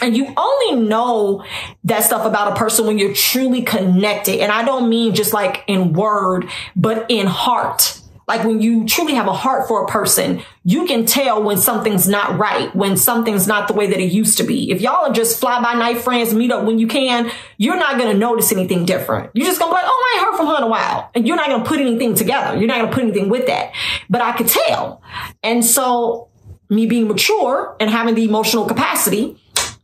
And 0.00 0.16
you 0.16 0.34
only 0.36 0.82
know 0.82 1.44
that 1.84 2.02
stuff 2.02 2.26
about 2.26 2.50
a 2.50 2.56
person 2.56 2.84
when 2.88 2.98
you're 2.98 3.14
truly 3.14 3.62
connected. 3.62 4.40
And 4.40 4.50
I 4.50 4.64
don't 4.64 4.88
mean 4.88 5.14
just 5.14 5.32
like 5.32 5.62
in 5.68 5.92
word, 5.92 6.48
but 6.74 7.08
in 7.12 7.28
heart. 7.28 8.00
Like 8.28 8.44
when 8.44 8.60
you 8.60 8.86
truly 8.86 9.14
have 9.14 9.26
a 9.26 9.32
heart 9.32 9.68
for 9.68 9.84
a 9.84 9.88
person, 9.88 10.42
you 10.64 10.86
can 10.86 11.06
tell 11.06 11.42
when 11.42 11.56
something's 11.56 12.08
not 12.08 12.38
right, 12.38 12.74
when 12.74 12.96
something's 12.96 13.46
not 13.46 13.68
the 13.68 13.74
way 13.74 13.88
that 13.88 13.98
it 13.98 14.12
used 14.12 14.38
to 14.38 14.44
be. 14.44 14.70
If 14.70 14.80
y'all 14.80 15.06
are 15.06 15.12
just 15.12 15.40
fly 15.40 15.60
by 15.60 15.74
night 15.74 15.98
friends, 15.98 16.32
meet 16.32 16.52
up 16.52 16.64
when 16.64 16.78
you 16.78 16.86
can, 16.86 17.30
you're 17.56 17.76
not 17.76 17.98
going 17.98 18.12
to 18.12 18.18
notice 18.18 18.52
anything 18.52 18.84
different. 18.84 19.30
You're 19.34 19.46
just 19.46 19.58
going 19.58 19.70
to 19.70 19.74
be 19.74 19.82
like, 19.82 19.90
oh, 19.90 20.12
I 20.14 20.16
ain't 20.16 20.26
heard 20.26 20.36
from 20.36 20.46
her 20.46 20.56
in 20.58 20.62
a 20.62 20.68
while. 20.68 21.10
And 21.14 21.26
you're 21.26 21.36
not 21.36 21.48
going 21.48 21.62
to 21.62 21.68
put 21.68 21.80
anything 21.80 22.14
together. 22.14 22.56
You're 22.56 22.68
not 22.68 22.78
going 22.78 22.88
to 22.88 22.94
put 22.94 23.02
anything 23.02 23.28
with 23.28 23.46
that. 23.46 23.72
But 24.08 24.22
I 24.22 24.32
could 24.32 24.48
tell. 24.48 25.02
And 25.42 25.64
so 25.64 26.28
me 26.68 26.86
being 26.86 27.08
mature 27.08 27.76
and 27.80 27.90
having 27.90 28.14
the 28.14 28.24
emotional 28.24 28.66
capacity, 28.66 29.36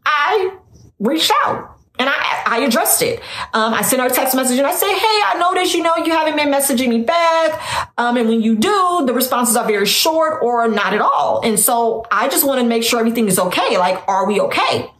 I 0.04 0.56
reached 0.98 1.32
out 1.44 1.77
and 1.98 2.08
I, 2.08 2.42
I 2.46 2.58
addressed 2.60 3.02
it. 3.02 3.20
Um, 3.52 3.74
I 3.74 3.82
sent 3.82 4.00
her 4.00 4.08
a 4.08 4.10
text 4.10 4.34
message 4.34 4.58
and 4.58 4.66
I 4.66 4.72
said, 4.72 4.88
Hey, 4.88 5.20
I 5.26 5.36
noticed, 5.38 5.74
you 5.74 5.82
know, 5.82 5.96
you 5.96 6.12
haven't 6.12 6.36
been 6.36 6.48
messaging 6.48 6.88
me 6.88 7.02
back. 7.02 7.90
Um, 7.98 8.16
and 8.16 8.28
when 8.28 8.40
you 8.40 8.56
do, 8.56 9.04
the 9.06 9.12
responses 9.12 9.56
are 9.56 9.66
very 9.66 9.86
short 9.86 10.42
or 10.42 10.68
not 10.68 10.94
at 10.94 11.00
all. 11.00 11.40
And 11.44 11.58
so 11.58 12.06
I 12.10 12.28
just 12.28 12.46
want 12.46 12.60
to 12.60 12.66
make 12.66 12.84
sure 12.84 13.00
everything 13.00 13.26
is 13.26 13.38
okay. 13.38 13.78
Like, 13.78 14.06
are 14.08 14.26
we 14.26 14.40
okay? 14.40 14.90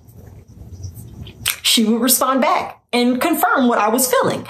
She 1.62 1.84
would 1.84 2.00
respond 2.00 2.40
back 2.40 2.82
and 2.92 3.20
confirm 3.20 3.68
what 3.68 3.78
I 3.78 3.88
was 3.88 4.10
feeling, 4.10 4.46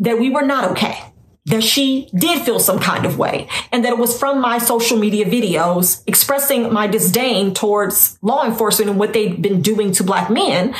that 0.00 0.18
we 0.18 0.30
were 0.30 0.42
not 0.42 0.72
okay 0.72 0.98
that 1.46 1.62
she 1.62 2.08
did 2.14 2.42
feel 2.42 2.58
some 2.58 2.78
kind 2.78 3.04
of 3.04 3.18
way 3.18 3.46
and 3.70 3.84
that 3.84 3.92
it 3.92 3.98
was 3.98 4.18
from 4.18 4.40
my 4.40 4.58
social 4.58 4.98
media 4.98 5.26
videos 5.26 6.02
expressing 6.06 6.72
my 6.72 6.86
disdain 6.86 7.52
towards 7.52 8.18
law 8.22 8.46
enforcement 8.46 8.90
and 8.90 8.98
what 8.98 9.12
they'd 9.12 9.42
been 9.42 9.60
doing 9.60 9.92
to 9.92 10.02
black 10.02 10.30
men 10.30 10.74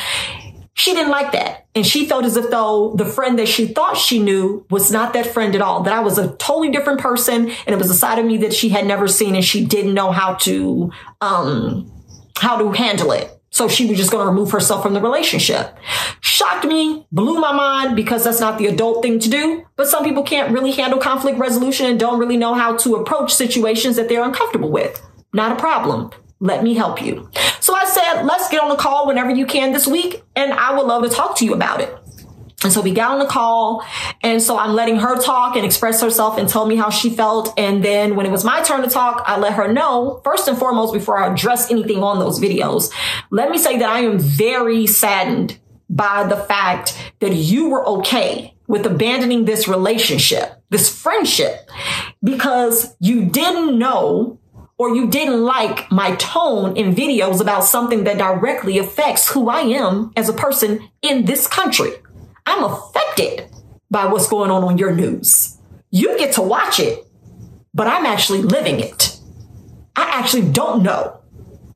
she 0.77 0.93
didn't 0.93 1.09
like 1.09 1.31
that. 1.31 1.67
And 1.73 1.87
she 1.87 2.05
felt 2.05 2.25
as 2.25 2.35
if 2.35 2.51
though 2.51 2.93
the 2.95 3.05
friend 3.05 3.39
that 3.39 3.47
she 3.47 3.67
thought 3.67 3.95
she 3.95 4.19
knew 4.19 4.65
was 4.69 4.91
not 4.91 5.13
that 5.13 5.25
friend 5.25 5.55
at 5.55 5.61
all, 5.61 5.83
that 5.83 5.93
I 5.93 6.01
was 6.01 6.17
a 6.17 6.35
totally 6.35 6.69
different 6.69 6.99
person. 6.99 7.49
And 7.49 7.67
it 7.69 7.77
was 7.77 7.89
a 7.89 7.93
side 7.93 8.19
of 8.19 8.25
me 8.25 8.37
that 8.39 8.53
she 8.53 8.69
had 8.69 8.85
never 8.85 9.07
seen 9.07 9.35
and 9.35 9.43
she 9.43 9.65
didn't 9.65 9.93
know 9.93 10.11
how 10.11 10.33
to, 10.33 10.91
um, 11.21 11.89
how 12.35 12.57
to 12.57 12.73
handle 12.73 13.13
it. 13.13 13.31
So 13.51 13.69
she 13.69 13.85
was 13.85 13.97
just 13.97 14.11
going 14.11 14.25
to 14.25 14.29
remove 14.29 14.51
herself 14.51 14.83
from 14.83 14.93
the 14.93 14.99
relationship. 14.99 15.77
Shocked 16.19 16.65
me, 16.65 17.07
blew 17.09 17.39
my 17.39 17.53
mind 17.53 17.95
because 17.95 18.25
that's 18.25 18.41
not 18.41 18.57
the 18.57 18.67
adult 18.67 19.01
thing 19.01 19.17
to 19.19 19.29
do. 19.29 19.65
But 19.77 19.87
some 19.87 20.03
people 20.03 20.23
can't 20.23 20.51
really 20.51 20.73
handle 20.73 20.99
conflict 20.99 21.39
resolution 21.39 21.85
and 21.85 21.97
don't 21.97 22.19
really 22.19 22.35
know 22.35 22.53
how 22.53 22.75
to 22.75 22.95
approach 22.95 23.33
situations 23.33 23.95
that 23.95 24.09
they're 24.09 24.25
uncomfortable 24.25 24.71
with. 24.71 25.01
Not 25.33 25.53
a 25.53 25.55
problem. 25.55 26.11
Let 26.39 26.63
me 26.63 26.73
help 26.73 27.01
you. 27.01 27.29
So 27.59 27.75
I 27.75 27.85
said, 27.85 28.23
let's 28.23 28.49
get 28.49 28.61
on 28.61 28.71
a 28.71 28.75
call 28.75 29.07
whenever 29.07 29.31
you 29.31 29.45
can 29.45 29.71
this 29.71 29.87
week, 29.87 30.23
and 30.35 30.53
I 30.53 30.75
would 30.75 30.85
love 30.85 31.03
to 31.03 31.09
talk 31.09 31.37
to 31.37 31.45
you 31.45 31.53
about 31.53 31.81
it. 31.81 31.97
And 32.63 32.73
so 32.73 32.81
we 32.81 32.93
got 32.93 33.11
on 33.11 33.19
the 33.19 33.27
call. 33.27 33.85
And 34.23 34.41
so 34.41 34.57
I'm 34.57 34.73
letting 34.73 34.97
her 34.97 35.21
talk 35.21 35.55
and 35.55 35.63
express 35.63 36.01
herself 36.01 36.39
and 36.39 36.49
tell 36.49 36.65
me 36.65 36.75
how 36.75 36.89
she 36.89 37.11
felt. 37.11 37.53
And 37.59 37.85
then 37.85 38.15
when 38.15 38.25
it 38.25 38.31
was 38.31 38.43
my 38.43 38.63
turn 38.63 38.81
to 38.81 38.89
talk, 38.89 39.23
I 39.27 39.37
let 39.37 39.53
her 39.53 39.71
know, 39.71 40.19
first 40.23 40.47
and 40.47 40.57
foremost, 40.57 40.91
before 40.91 41.19
I 41.19 41.31
address 41.31 41.69
anything 41.69 42.01
on 42.01 42.17
those 42.17 42.39
videos, 42.39 42.91
let 43.29 43.51
me 43.51 43.59
say 43.59 43.77
that 43.77 43.89
I 43.89 43.99
am 43.99 44.17
very 44.17 44.87
saddened 44.87 45.59
by 45.89 46.25
the 46.25 46.37
fact 46.37 46.97
that 47.19 47.33
you 47.33 47.69
were 47.69 47.87
okay 47.87 48.55
with 48.67 48.85
abandoning 48.87 49.45
this 49.45 49.67
relationship, 49.67 50.59
this 50.71 50.89
friendship, 50.89 51.69
because 52.23 52.95
you 52.99 53.25
didn't 53.25 53.77
know 53.77 54.39
or 54.77 54.93
you 54.93 55.07
didn't 55.07 55.41
like 55.43 55.89
my 55.91 56.15
tone 56.15 56.75
in 56.75 56.93
videos 56.93 57.39
about 57.39 57.63
something 57.63 58.03
that 58.03 58.17
directly 58.17 58.77
affects 58.77 59.31
who 59.31 59.49
I 59.49 59.61
am 59.61 60.11
as 60.15 60.27
a 60.27 60.33
person 60.33 60.89
in 61.01 61.25
this 61.25 61.47
country. 61.47 61.91
I'm 62.45 62.63
affected 62.63 63.49
by 63.89 64.05
what's 64.07 64.27
going 64.27 64.51
on 64.51 64.63
on 64.63 64.77
your 64.77 64.93
news. 64.93 65.57
You 65.91 66.17
get 66.17 66.33
to 66.33 66.41
watch 66.41 66.79
it, 66.79 67.05
but 67.73 67.87
I'm 67.87 68.05
actually 68.05 68.41
living 68.41 68.79
it. 68.79 69.17
I 69.95 70.09
actually 70.19 70.51
don't 70.51 70.83
know 70.83 71.21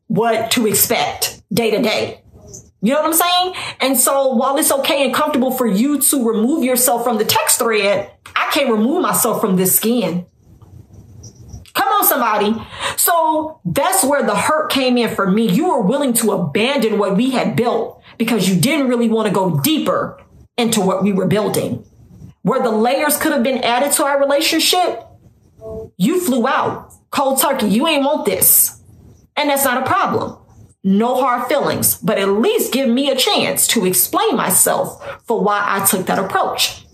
what 0.07 0.51
to 0.51 0.67
expect 0.67 1.41
day 1.53 1.71
to 1.71 1.81
day. 1.81 2.21
You 2.81 2.93
know 2.93 3.01
what 3.01 3.07
I'm 3.07 3.13
saying? 3.13 3.53
And 3.81 3.97
so 3.97 4.33
while 4.35 4.57
it's 4.57 4.71
okay 4.71 5.05
and 5.05 5.13
comfortable 5.13 5.51
for 5.51 5.67
you 5.67 5.99
to 6.01 6.27
remove 6.27 6.63
yourself 6.63 7.03
from 7.03 7.17
the 7.17 7.25
text 7.25 7.59
thread, 7.59 8.11
I 8.35 8.49
can't 8.51 8.71
remove 8.71 9.01
myself 9.01 9.41
from 9.41 9.57
this 9.57 9.75
skin. 9.75 10.25
Somebody. 12.03 12.55
So 12.97 13.59
that's 13.65 14.03
where 14.03 14.23
the 14.23 14.35
hurt 14.35 14.71
came 14.71 14.97
in 14.97 15.13
for 15.13 15.29
me. 15.29 15.49
You 15.49 15.69
were 15.69 15.81
willing 15.81 16.13
to 16.13 16.31
abandon 16.31 16.97
what 16.97 17.15
we 17.15 17.31
had 17.31 17.55
built 17.55 18.01
because 18.17 18.49
you 18.49 18.59
didn't 18.59 18.87
really 18.87 19.09
want 19.09 19.27
to 19.27 19.33
go 19.33 19.59
deeper 19.59 20.21
into 20.57 20.81
what 20.81 21.03
we 21.03 21.13
were 21.13 21.27
building. 21.27 21.85
Where 22.41 22.61
the 22.61 22.71
layers 22.71 23.17
could 23.17 23.31
have 23.31 23.43
been 23.43 23.63
added 23.63 23.91
to 23.93 24.05
our 24.05 24.19
relationship, 24.19 25.05
you 25.97 26.19
flew 26.21 26.47
out 26.47 26.93
cold 27.11 27.41
turkey. 27.41 27.67
You 27.67 27.87
ain't 27.87 28.03
want 28.03 28.25
this. 28.25 28.81
And 29.35 29.49
that's 29.49 29.65
not 29.65 29.81
a 29.81 29.85
problem. 29.85 30.37
No 30.83 31.15
hard 31.15 31.47
feelings, 31.47 31.95
but 31.95 32.17
at 32.17 32.29
least 32.29 32.73
give 32.73 32.89
me 32.89 33.09
a 33.09 33.15
chance 33.15 33.67
to 33.67 33.85
explain 33.85 34.35
myself 34.35 35.21
for 35.25 35.43
why 35.43 35.63
I 35.65 35.85
took 35.85 36.05
that 36.07 36.19
approach. 36.19 36.85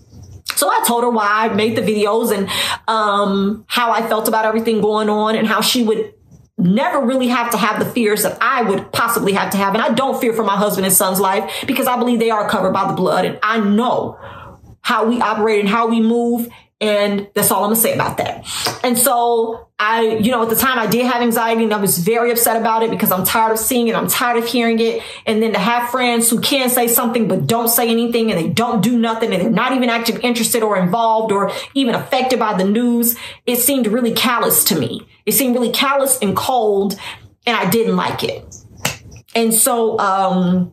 So 0.56 0.68
I 0.68 0.82
told 0.86 1.04
her 1.04 1.10
why 1.10 1.28
I 1.30 1.54
made 1.54 1.76
the 1.76 1.82
videos 1.82 2.36
and 2.36 2.48
um, 2.88 3.64
how 3.68 3.92
I 3.92 4.06
felt 4.08 4.26
about 4.26 4.44
everything 4.44 4.80
going 4.80 5.08
on 5.08 5.36
and 5.36 5.46
how 5.46 5.60
she 5.60 5.84
would 5.84 6.14
never 6.58 7.04
really 7.04 7.28
have 7.28 7.50
to 7.50 7.58
have 7.58 7.78
the 7.78 7.84
fears 7.84 8.22
that 8.22 8.38
I 8.40 8.62
would 8.62 8.90
possibly 8.90 9.32
have 9.34 9.50
to 9.52 9.58
have. 9.58 9.74
And 9.74 9.82
I 9.82 9.92
don't 9.92 10.20
fear 10.20 10.32
for 10.32 10.42
my 10.42 10.56
husband 10.56 10.86
and 10.86 10.94
son's 10.94 11.20
life 11.20 11.64
because 11.66 11.86
I 11.86 11.98
believe 11.98 12.18
they 12.18 12.30
are 12.30 12.48
covered 12.48 12.72
by 12.72 12.88
the 12.88 12.94
blood 12.94 13.26
and 13.26 13.38
I 13.42 13.60
know 13.60 14.18
how 14.80 15.04
we 15.06 15.20
operate 15.20 15.60
and 15.60 15.68
how 15.68 15.88
we 15.88 16.00
move 16.00 16.48
and 16.80 17.28
that's 17.34 17.50
all 17.50 17.64
I'm 17.64 17.70
gonna 17.70 17.76
say 17.76 17.94
about 17.94 18.18
that. 18.18 18.46
And 18.84 18.98
so 18.98 19.68
I, 19.78 20.02
you 20.02 20.30
know, 20.30 20.42
at 20.42 20.50
the 20.50 20.56
time 20.56 20.78
I 20.78 20.86
did 20.86 21.06
have 21.06 21.22
anxiety 21.22 21.64
and 21.64 21.72
I 21.72 21.78
was 21.78 21.98
very 21.98 22.30
upset 22.30 22.56
about 22.56 22.82
it 22.82 22.90
because 22.90 23.10
I'm 23.10 23.24
tired 23.24 23.52
of 23.52 23.58
seeing 23.58 23.88
it. 23.88 23.94
I'm 23.94 24.08
tired 24.08 24.42
of 24.42 24.46
hearing 24.46 24.78
it. 24.80 25.02
And 25.26 25.42
then 25.42 25.52
to 25.52 25.58
have 25.58 25.90
friends 25.90 26.28
who 26.28 26.40
can 26.40 26.68
say 26.68 26.88
something, 26.88 27.28
but 27.28 27.46
don't 27.46 27.68
say 27.68 27.90
anything 27.90 28.30
and 28.30 28.38
they 28.38 28.48
don't 28.48 28.82
do 28.82 28.98
nothing 28.98 29.32
and 29.32 29.42
they're 29.42 29.50
not 29.50 29.72
even 29.72 29.88
actually 29.88 30.22
interested 30.22 30.62
or 30.62 30.76
involved 30.78 31.32
or 31.32 31.50
even 31.74 31.94
affected 31.94 32.38
by 32.38 32.54
the 32.54 32.64
news. 32.64 33.16
It 33.46 33.56
seemed 33.56 33.86
really 33.86 34.12
callous 34.12 34.64
to 34.64 34.78
me. 34.78 35.06
It 35.24 35.32
seemed 35.32 35.54
really 35.54 35.72
callous 35.72 36.18
and 36.20 36.36
cold 36.36 36.98
and 37.46 37.56
I 37.56 37.70
didn't 37.70 37.96
like 37.96 38.22
it. 38.22 38.54
And 39.34 39.52
so, 39.52 39.98
um, 39.98 40.72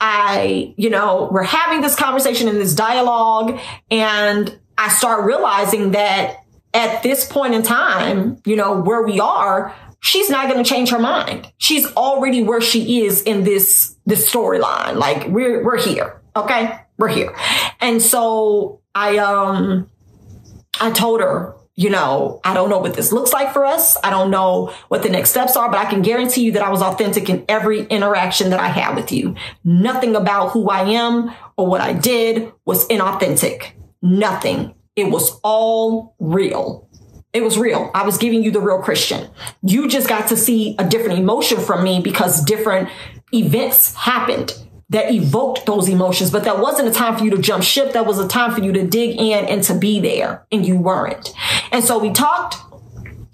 I, 0.00 0.74
you 0.76 0.90
know, 0.90 1.28
we're 1.30 1.44
having 1.44 1.80
this 1.80 1.94
conversation 1.94 2.48
and 2.48 2.58
this 2.58 2.74
dialogue 2.74 3.58
and 3.90 4.58
I 4.76 4.88
start 4.88 5.24
realizing 5.24 5.92
that 5.92 6.38
at 6.72 7.02
this 7.02 7.24
point 7.24 7.54
in 7.54 7.62
time, 7.62 8.40
you 8.44 8.56
know, 8.56 8.80
where 8.80 9.02
we 9.02 9.20
are, 9.20 9.74
she's 10.00 10.28
not 10.28 10.50
going 10.50 10.62
to 10.62 10.68
change 10.68 10.90
her 10.90 10.98
mind. 10.98 11.50
She's 11.58 11.86
already 11.94 12.42
where 12.42 12.60
she 12.60 13.04
is 13.04 13.22
in 13.22 13.44
this, 13.44 13.96
this 14.06 14.30
storyline. 14.30 14.96
Like 14.96 15.28
we're, 15.28 15.64
we're 15.64 15.78
here. 15.78 16.20
Okay. 16.36 16.78
We're 16.98 17.08
here. 17.08 17.34
And 17.80 18.02
so 18.02 18.80
I, 18.94 19.18
um, 19.18 19.88
I 20.80 20.90
told 20.90 21.20
her, 21.20 21.54
you 21.76 21.90
know, 21.90 22.40
I 22.44 22.54
don't 22.54 22.70
know 22.70 22.78
what 22.78 22.94
this 22.94 23.12
looks 23.12 23.32
like 23.32 23.52
for 23.52 23.64
us. 23.64 23.96
I 24.04 24.10
don't 24.10 24.30
know 24.30 24.72
what 24.88 25.02
the 25.02 25.08
next 25.08 25.30
steps 25.30 25.56
are, 25.56 25.68
but 25.68 25.78
I 25.78 25.86
can 25.86 26.02
guarantee 26.02 26.44
you 26.44 26.52
that 26.52 26.62
I 26.62 26.70
was 26.70 26.82
authentic 26.82 27.28
in 27.28 27.44
every 27.48 27.84
interaction 27.86 28.50
that 28.50 28.60
I 28.60 28.68
had 28.68 28.94
with 28.94 29.10
you. 29.10 29.34
Nothing 29.64 30.14
about 30.14 30.50
who 30.50 30.68
I 30.68 30.90
am 30.90 31.32
or 31.56 31.66
what 31.66 31.80
I 31.80 31.92
did 31.92 32.52
was 32.64 32.86
inauthentic. 32.88 33.72
Nothing. 34.04 34.74
It 34.96 35.10
was 35.10 35.40
all 35.42 36.14
real. 36.20 36.88
It 37.32 37.42
was 37.42 37.58
real. 37.58 37.90
I 37.94 38.04
was 38.04 38.18
giving 38.18 38.44
you 38.44 38.50
the 38.50 38.60
real 38.60 38.80
Christian. 38.80 39.28
You 39.62 39.88
just 39.88 40.08
got 40.08 40.28
to 40.28 40.36
see 40.36 40.76
a 40.78 40.84
different 40.84 41.18
emotion 41.18 41.58
from 41.58 41.82
me 41.82 42.00
because 42.00 42.44
different 42.44 42.90
events 43.32 43.94
happened 43.94 44.52
that 44.90 45.10
evoked 45.10 45.64
those 45.64 45.88
emotions. 45.88 46.30
But 46.30 46.44
that 46.44 46.58
wasn't 46.58 46.88
a 46.88 46.92
time 46.92 47.16
for 47.16 47.24
you 47.24 47.30
to 47.30 47.38
jump 47.38 47.64
ship. 47.64 47.94
That 47.94 48.04
was 48.06 48.18
a 48.18 48.28
time 48.28 48.54
for 48.54 48.62
you 48.62 48.72
to 48.72 48.86
dig 48.86 49.18
in 49.18 49.46
and 49.46 49.62
to 49.64 49.74
be 49.74 50.00
there. 50.00 50.46
And 50.52 50.66
you 50.66 50.76
weren't. 50.76 51.32
And 51.72 51.82
so 51.82 51.98
we 51.98 52.12
talked. 52.12 52.56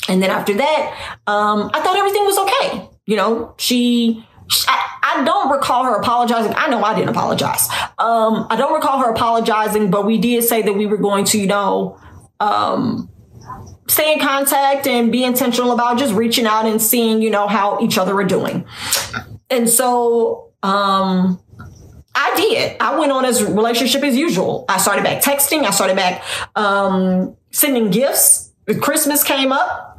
And 0.09 0.23
then 0.23 0.31
after 0.31 0.55
that, 0.55 1.17
um, 1.27 1.71
I 1.75 1.81
thought 1.81 1.97
everything 1.97 2.25
was 2.25 2.39
okay. 2.39 2.89
You 3.07 3.17
know, 3.17 3.55
she, 3.59 4.25
I, 4.67 4.99
I, 5.03 5.25
don't 5.25 5.51
recall 5.51 5.85
her 5.85 5.95
apologizing. 5.95 6.55
I 6.57 6.69
know 6.69 6.83
I 6.83 6.95
didn't 6.95 7.11
apologize. 7.11 7.69
Um, 7.99 8.47
I 8.51 8.57
don't 8.57 8.75
recall 8.75 8.99
her 8.99 9.11
apologizing, 9.11 9.91
but 9.91 10.07
we 10.07 10.19
did 10.19 10.43
say 10.45 10.63
that 10.63 10.73
we 10.73 10.87
were 10.87 10.97
going 10.97 11.25
to, 11.27 11.39
you 11.39 11.47
know, 11.47 11.99
um, 12.41 13.09
stay 13.87 14.13
in 14.13 14.19
contact 14.19 14.87
and 14.87 15.13
be 15.13 15.25
intentional 15.25 15.73
about 15.73 15.99
just 15.99 16.15
reaching 16.15 16.47
out 16.47 16.67
and 16.67 16.81
seeing, 16.81 17.23
you 17.23 17.31
know, 17.31 17.47
how 17.47 17.81
each 17.81 17.99
other 17.99 18.15
are 18.17 18.25
doing. 18.25 18.67
And 19.51 19.69
so, 19.69 20.53
um, 20.63 21.41
I 22.15 22.35
did. 22.37 22.77
I 22.81 22.99
went 22.99 23.13
on 23.13 23.25
as 23.25 23.43
relationship 23.43 24.03
as 24.03 24.17
usual. 24.17 24.65
I 24.69 24.79
started 24.79 25.05
back 25.05 25.23
texting. 25.23 25.65
I 25.65 25.71
started 25.71 25.97
back, 25.97 26.23
um, 26.57 27.37
sending 27.51 27.91
gifts. 27.91 28.53
Christmas 28.81 29.23
came 29.25 29.53
up 29.53 29.90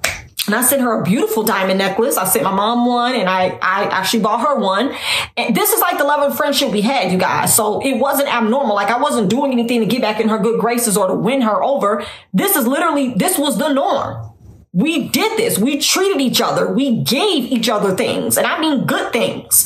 and 0.51 0.59
I 0.59 0.63
sent 0.63 0.81
her 0.81 0.99
a 0.99 1.01
beautiful 1.01 1.43
diamond 1.43 1.77
necklace. 1.77 2.17
I 2.17 2.25
sent 2.25 2.43
my 2.43 2.53
mom 2.53 2.85
one 2.85 3.15
and 3.15 3.29
I, 3.29 3.57
I 3.61 3.83
actually 3.85 4.19
bought 4.19 4.41
her 4.41 4.59
one. 4.59 4.93
And 5.37 5.55
this 5.55 5.71
is 5.71 5.79
like 5.79 5.97
the 5.97 6.03
love 6.03 6.29
of 6.29 6.35
friendship 6.35 6.73
we 6.73 6.81
had, 6.81 7.09
you 7.09 7.17
guys. 7.17 7.55
So 7.55 7.79
it 7.79 7.93
wasn't 7.93 8.27
abnormal. 8.27 8.75
Like 8.75 8.89
I 8.89 8.99
wasn't 8.99 9.29
doing 9.29 9.53
anything 9.53 9.79
to 9.79 9.85
get 9.85 10.01
back 10.01 10.19
in 10.19 10.27
her 10.27 10.37
good 10.37 10.59
graces 10.59 10.97
or 10.97 11.07
to 11.07 11.13
win 11.13 11.39
her 11.39 11.63
over. 11.63 12.05
This 12.33 12.57
is 12.57 12.67
literally, 12.67 13.13
this 13.13 13.37
was 13.37 13.57
the 13.57 13.71
norm. 13.71 14.29
We 14.73 15.07
did 15.07 15.37
this. 15.37 15.57
We 15.57 15.79
treated 15.79 16.19
each 16.19 16.41
other. 16.41 16.73
We 16.73 17.01
gave 17.01 17.45
each 17.45 17.69
other 17.69 17.95
things 17.95 18.35
and 18.35 18.45
I 18.45 18.59
mean 18.59 18.85
good 18.85 19.13
things. 19.13 19.65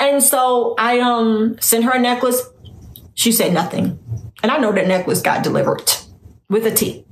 And 0.00 0.20
so 0.20 0.74
I, 0.76 0.98
um, 0.98 1.58
sent 1.60 1.84
her 1.84 1.92
a 1.92 2.00
necklace. 2.00 2.42
She 3.14 3.30
said 3.30 3.54
nothing. 3.54 4.00
And 4.42 4.50
I 4.50 4.58
know 4.58 4.72
that 4.72 4.88
necklace 4.88 5.22
got 5.22 5.44
delivered 5.44 5.92
with 6.48 6.66
a 6.66 6.72
T. 6.72 7.06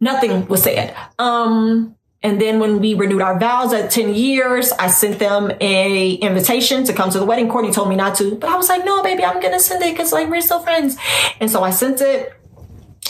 Nothing 0.00 0.46
was 0.48 0.62
said. 0.62 0.96
Um, 1.18 1.96
and 2.24 2.40
then 2.40 2.58
when 2.58 2.80
we 2.80 2.94
renewed 2.94 3.20
our 3.20 3.38
vows 3.38 3.74
at 3.74 3.90
10 3.90 4.14
years, 4.14 4.72
I 4.72 4.86
sent 4.86 5.18
them 5.18 5.52
a 5.60 6.12
invitation 6.14 6.82
to 6.84 6.94
come 6.94 7.10
to 7.10 7.18
the 7.18 7.26
wedding. 7.26 7.50
Courtney 7.50 7.70
told 7.70 7.90
me 7.90 7.96
not 7.96 8.16
to, 8.16 8.36
but 8.36 8.48
I 8.48 8.56
was 8.56 8.70
like, 8.70 8.82
no, 8.82 9.02
baby, 9.02 9.22
I'm 9.22 9.40
going 9.40 9.52
to 9.52 9.60
send 9.60 9.84
it 9.84 9.92
because 9.92 10.10
like 10.10 10.30
we're 10.30 10.40
still 10.40 10.60
friends. 10.60 10.96
And 11.38 11.50
so 11.50 11.62
I 11.62 11.68
sent 11.68 12.00
it. 12.00 12.32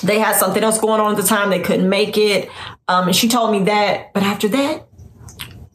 They 0.02 0.18
had 0.18 0.35
something 0.35 0.64
else 0.64 0.80
going 0.80 1.00
on 1.00 1.12
at 1.12 1.16
the 1.16 1.23
time. 1.26 1.50
They 1.50 1.61
couldn't 1.61 1.88
make 1.88 2.18
it. 2.18 2.50
Um, 2.88 3.06
and 3.06 3.14
she 3.14 3.28
told 3.28 3.52
me 3.52 3.62
that, 3.64 4.12
but 4.14 4.25
after 4.25 4.49
that, 4.49 4.88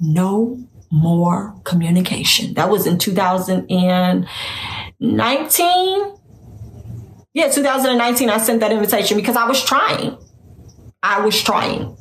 no 0.01 0.59
more 0.91 1.55
communication. 1.63 2.55
That 2.55 2.69
was 2.69 2.85
in 2.85 2.97
2019. 2.97 4.27
Yeah, 7.33 7.49
2019, 7.49 8.29
I 8.29 8.37
sent 8.37 8.59
that 8.59 8.73
invitation 8.73 9.15
because 9.15 9.37
I 9.37 9.47
was 9.47 9.63
trying. 9.63 10.17
I 11.01 11.21
was 11.21 11.41
trying 11.41 11.95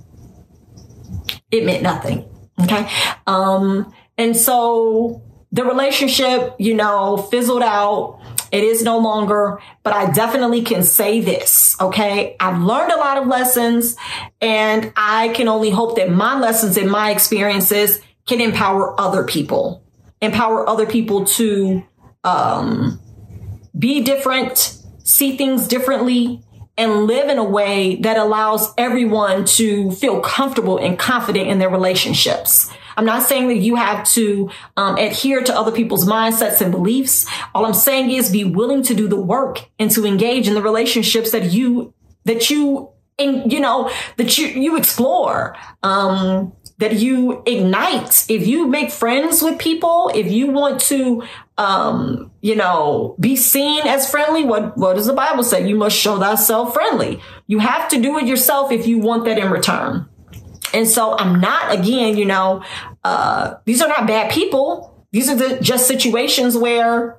it 1.50 1.64
meant 1.64 1.82
nothing. 1.82 2.28
Okay. 2.62 2.90
Um, 3.26 3.92
and 4.16 4.36
so 4.36 5.22
the 5.52 5.64
relationship, 5.64 6.54
you 6.58 6.74
know, 6.74 7.16
fizzled 7.16 7.62
out. 7.62 8.20
It 8.50 8.64
is 8.64 8.82
no 8.82 8.98
longer, 8.98 9.60
but 9.82 9.92
I 9.92 10.10
definitely 10.10 10.62
can 10.62 10.82
say 10.82 11.20
this. 11.20 11.76
Okay. 11.80 12.34
I've 12.40 12.60
learned 12.62 12.92
a 12.92 12.96
lot 12.96 13.18
of 13.18 13.26
lessons 13.26 13.94
and 14.40 14.92
I 14.96 15.28
can 15.28 15.48
only 15.48 15.70
hope 15.70 15.96
that 15.96 16.10
my 16.10 16.38
lessons 16.38 16.76
and 16.76 16.90
my 16.90 17.10
experiences 17.10 18.00
can 18.26 18.40
empower 18.40 18.98
other 18.98 19.24
people, 19.24 19.82
empower 20.20 20.68
other 20.68 20.86
people 20.86 21.26
to, 21.26 21.82
um, 22.24 23.00
be 23.78 24.02
different, 24.02 24.76
see 25.04 25.36
things 25.36 25.68
differently, 25.68 26.42
and 26.78 27.06
live 27.06 27.28
in 27.28 27.36
a 27.36 27.44
way 27.44 27.96
that 27.96 28.16
allows 28.16 28.72
everyone 28.78 29.44
to 29.44 29.90
feel 29.90 30.20
comfortable 30.20 30.78
and 30.78 30.98
confident 30.98 31.48
in 31.48 31.58
their 31.58 31.68
relationships. 31.68 32.70
I'm 32.96 33.04
not 33.04 33.22
saying 33.22 33.48
that 33.48 33.58
you 33.58 33.76
have 33.76 34.08
to 34.10 34.50
um, 34.76 34.96
adhere 34.96 35.42
to 35.42 35.56
other 35.56 35.70
people's 35.70 36.06
mindsets 36.06 36.60
and 36.60 36.72
beliefs. 36.72 37.26
All 37.54 37.66
I'm 37.66 37.74
saying 37.74 38.10
is 38.10 38.30
be 38.30 38.44
willing 38.44 38.82
to 38.84 38.94
do 38.94 39.06
the 39.06 39.20
work 39.20 39.68
and 39.78 39.90
to 39.92 40.06
engage 40.06 40.48
in 40.48 40.54
the 40.54 40.62
relationships 40.62 41.32
that 41.32 41.52
you 41.52 41.94
that 42.24 42.50
you 42.50 42.90
and 43.18 43.52
you 43.52 43.60
know 43.60 43.90
that 44.16 44.38
you 44.38 44.48
you 44.48 44.76
explore. 44.76 45.56
Um, 45.82 46.52
that 46.78 46.94
you 46.94 47.42
ignite. 47.44 48.24
If 48.28 48.46
you 48.46 48.66
make 48.66 48.90
friends 48.90 49.42
with 49.42 49.58
people, 49.58 50.10
if 50.14 50.30
you 50.30 50.48
want 50.48 50.80
to, 50.82 51.24
um, 51.56 52.30
you 52.40 52.54
know, 52.54 53.16
be 53.18 53.34
seen 53.36 53.86
as 53.86 54.10
friendly, 54.10 54.44
what, 54.44 54.76
what 54.78 54.94
does 54.94 55.06
the 55.06 55.12
Bible 55.12 55.42
say? 55.42 55.66
You 55.66 55.76
must 55.76 55.96
show 55.96 56.18
thyself 56.18 56.72
friendly. 56.72 57.20
You 57.46 57.58
have 57.58 57.88
to 57.88 58.00
do 58.00 58.16
it 58.18 58.26
yourself 58.26 58.70
if 58.70 58.86
you 58.86 58.98
want 58.98 59.24
that 59.24 59.38
in 59.38 59.50
return. 59.50 60.08
And 60.72 60.86
so 60.86 61.16
I'm 61.18 61.40
not, 61.40 61.72
again, 61.72 62.16
you 62.16 62.26
know, 62.26 62.62
uh, 63.02 63.54
these 63.64 63.82
are 63.82 63.88
not 63.88 64.06
bad 64.06 64.30
people. 64.30 65.04
These 65.12 65.28
are 65.30 65.36
the, 65.36 65.60
just 65.60 65.88
situations 65.88 66.56
where 66.56 67.18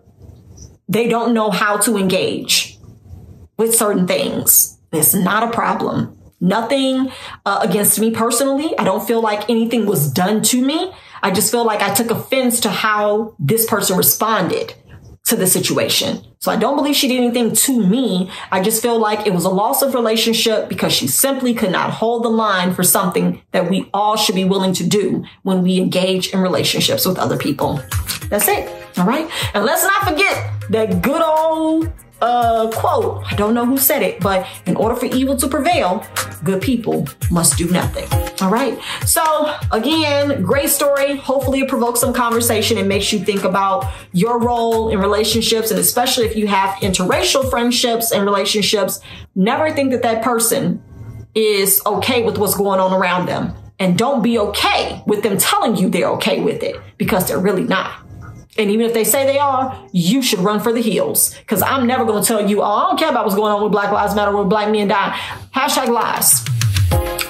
they 0.88 1.08
don't 1.08 1.34
know 1.34 1.50
how 1.50 1.78
to 1.78 1.98
engage 1.98 2.78
with 3.58 3.76
certain 3.76 4.08
things. 4.08 4.80
It's 4.92 5.14
not 5.14 5.44
a 5.44 5.52
problem. 5.52 6.19
Nothing 6.42 7.12
uh, 7.46 7.60
against 7.62 8.00
me 8.00 8.12
personally. 8.12 8.78
I 8.78 8.84
don't 8.84 9.06
feel 9.06 9.22
like 9.22 9.50
anything 9.50 9.86
was 9.86 10.12
done 10.12 10.42
to 10.44 10.66
me. 10.66 10.92
I 11.22 11.32
just 11.32 11.52
feel 11.52 11.66
like 11.66 11.82
I 11.82 11.94
took 11.94 12.12
offense 12.12 12.62
to 12.62 12.70
how 12.70 13.36
this 13.40 13.66
person 13.66 13.98
responded 13.98 14.74
to 15.26 15.36
the 15.36 15.46
situation. 15.46 16.24
So 16.40 16.52
I 16.52 16.56
don't 16.56 16.76
believe 16.76 16.96
she 16.96 17.08
did 17.08 17.18
anything 17.18 17.54
to 17.54 17.86
me. 17.86 18.32
I 18.52 18.62
just 18.62 18.82
feel 18.82 18.98
like 18.98 19.28
it 19.28 19.34
was 19.34 19.46
a 19.46 19.50
loss 19.50 19.82
of 19.82 19.94
relationship 19.94 20.70
because 20.70 20.94
she 20.94 21.08
simply 21.08 21.54
could 21.54 21.72
not 21.72 21.92
hold 21.92 22.24
the 22.24 22.30
line 22.30 22.74
for 22.74 22.84
something 22.84 23.42
that 23.52 23.70
we 23.70 23.90
all 23.94 24.16
should 24.16 24.36
be 24.36 24.46
willing 24.46 24.74
to 24.74 24.88
do 24.88 25.26
when 25.44 25.62
we 25.62 25.78
engage 25.78 26.30
in 26.34 26.40
relationships 26.40 27.06
with 27.06 27.20
other 27.20 27.38
people. 27.38 27.82
That's 28.30 28.48
it. 28.48 28.74
All 28.98 29.06
right. 29.06 29.30
And 29.54 29.66
let's 29.66 29.84
not 29.84 30.08
forget 30.08 30.64
that 30.70 31.02
good 31.02 31.22
old 31.22 31.92
uh, 32.22 32.70
quote. 32.72 33.24
I 33.32 33.36
don't 33.36 33.54
know 33.54 33.66
who 33.66 33.78
said 33.78 34.02
it, 34.02 34.20
but 34.20 34.48
in 34.66 34.76
order 34.76 34.96
for 34.96 35.06
evil 35.06 35.38
to 35.38 35.48
prevail, 35.48 36.06
good 36.44 36.62
people 36.62 37.08
must 37.32 37.58
do 37.58 37.70
nothing. 37.70 38.08
All 38.42 38.52
right. 38.52 38.80
So 39.06 39.56
again, 39.72 40.42
great 40.42 40.70
story. 40.70 41.18
Hopefully 41.18 41.62
it 41.62 41.70
provokes 41.70 42.00
some 42.00 42.14
conversation 42.14 42.78
and 42.78 42.88
makes 42.88 43.12
you 43.12 43.20
think 43.20 43.44
about 43.44 43.92
your 44.12 44.40
role 44.40 44.90
in 44.90 45.00
relationships. 45.00 45.72
And 45.72 45.80
especially 45.80 46.26
if 46.26 46.36
you 46.36 46.48
have 46.48 46.76
interracial 46.76 47.50
friendships 47.50 48.12
and 48.12 48.24
relationships, 48.26 49.00
never 49.36 49.72
think 49.72 49.92
that 49.92 50.04
that 50.04 50.24
person 50.24 50.82
is 51.36 51.82
okay 51.86 52.24
with 52.24 52.38
what's 52.38 52.56
going 52.56 52.80
on 52.80 52.94
around 52.94 53.28
them. 53.28 53.54
And 53.80 53.98
don't 53.98 54.22
be 54.22 54.38
okay 54.40 55.02
with 55.06 55.24
them 55.24 55.38
telling 55.38 55.78
you 55.78 55.90
they're 55.90 56.10
okay 56.10 56.42
with 56.42 56.64
it 56.64 56.76
because 56.98 57.28
they're 57.28 57.40
really 57.40 57.64
not. 57.64 58.09
And 58.58 58.70
even 58.72 58.86
if 58.86 58.94
they 58.94 59.04
say 59.04 59.26
they 59.26 59.40
are, 59.40 59.88
you 59.92 60.22
should 60.22 60.40
run 60.40 60.60
for 60.60 60.74
the 60.74 60.82
hills. 60.82 61.36
Cause 61.48 61.62
I'm 61.62 61.88
never 61.88 62.04
going 62.04 62.22
to 62.22 62.28
tell 62.28 62.50
you, 62.50 62.62
oh, 62.62 62.66
I 62.66 62.90
don't 62.90 63.00
care 63.00 63.10
about 63.10 63.26
what's 63.26 63.36
going 63.36 63.54
on 63.54 63.64
with 63.64 63.72
Black 63.72 63.92
Lives 63.92 64.16
Matter, 64.16 64.36
with 64.36 64.50
black 64.50 64.70
men 64.72 64.88
dying. 64.88 65.18
Hashtag 65.54 65.90
lies. 65.90 66.46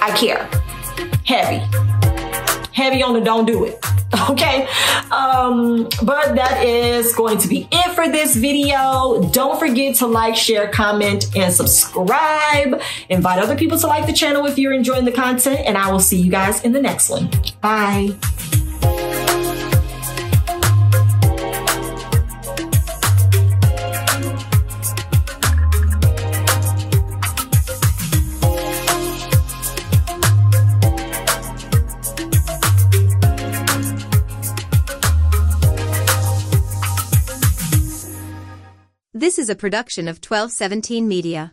I 0.00 0.16
care. 0.16 0.48
Heavy. 1.24 1.64
Heavy 2.72 3.02
on 3.02 3.14
the 3.14 3.20
don't 3.20 3.46
do 3.46 3.64
it. 3.64 3.84
Okay. 4.28 4.68
Um, 5.10 5.88
but 6.02 6.34
that 6.34 6.64
is 6.64 7.14
going 7.14 7.38
to 7.38 7.48
be 7.48 7.66
it 7.70 7.94
for 7.94 8.08
this 8.08 8.36
video. 8.36 9.28
Don't 9.32 9.58
forget 9.58 9.96
to 9.96 10.06
like, 10.06 10.36
share, 10.36 10.68
comment, 10.68 11.34
and 11.36 11.52
subscribe. 11.52 12.80
Invite 13.08 13.38
other 13.38 13.56
people 13.56 13.78
to 13.78 13.86
like 13.86 14.06
the 14.06 14.12
channel 14.12 14.46
if 14.46 14.58
you're 14.58 14.72
enjoying 14.72 15.04
the 15.04 15.12
content, 15.12 15.60
and 15.64 15.78
I 15.78 15.90
will 15.90 16.00
see 16.00 16.20
you 16.20 16.30
guys 16.30 16.62
in 16.64 16.72
the 16.72 16.82
next 16.82 17.08
one. 17.08 17.30
Bye. 17.60 18.10
A 39.50 39.56
production 39.56 40.06
of 40.06 40.16
1217 40.16 41.06
Media. 41.06 41.50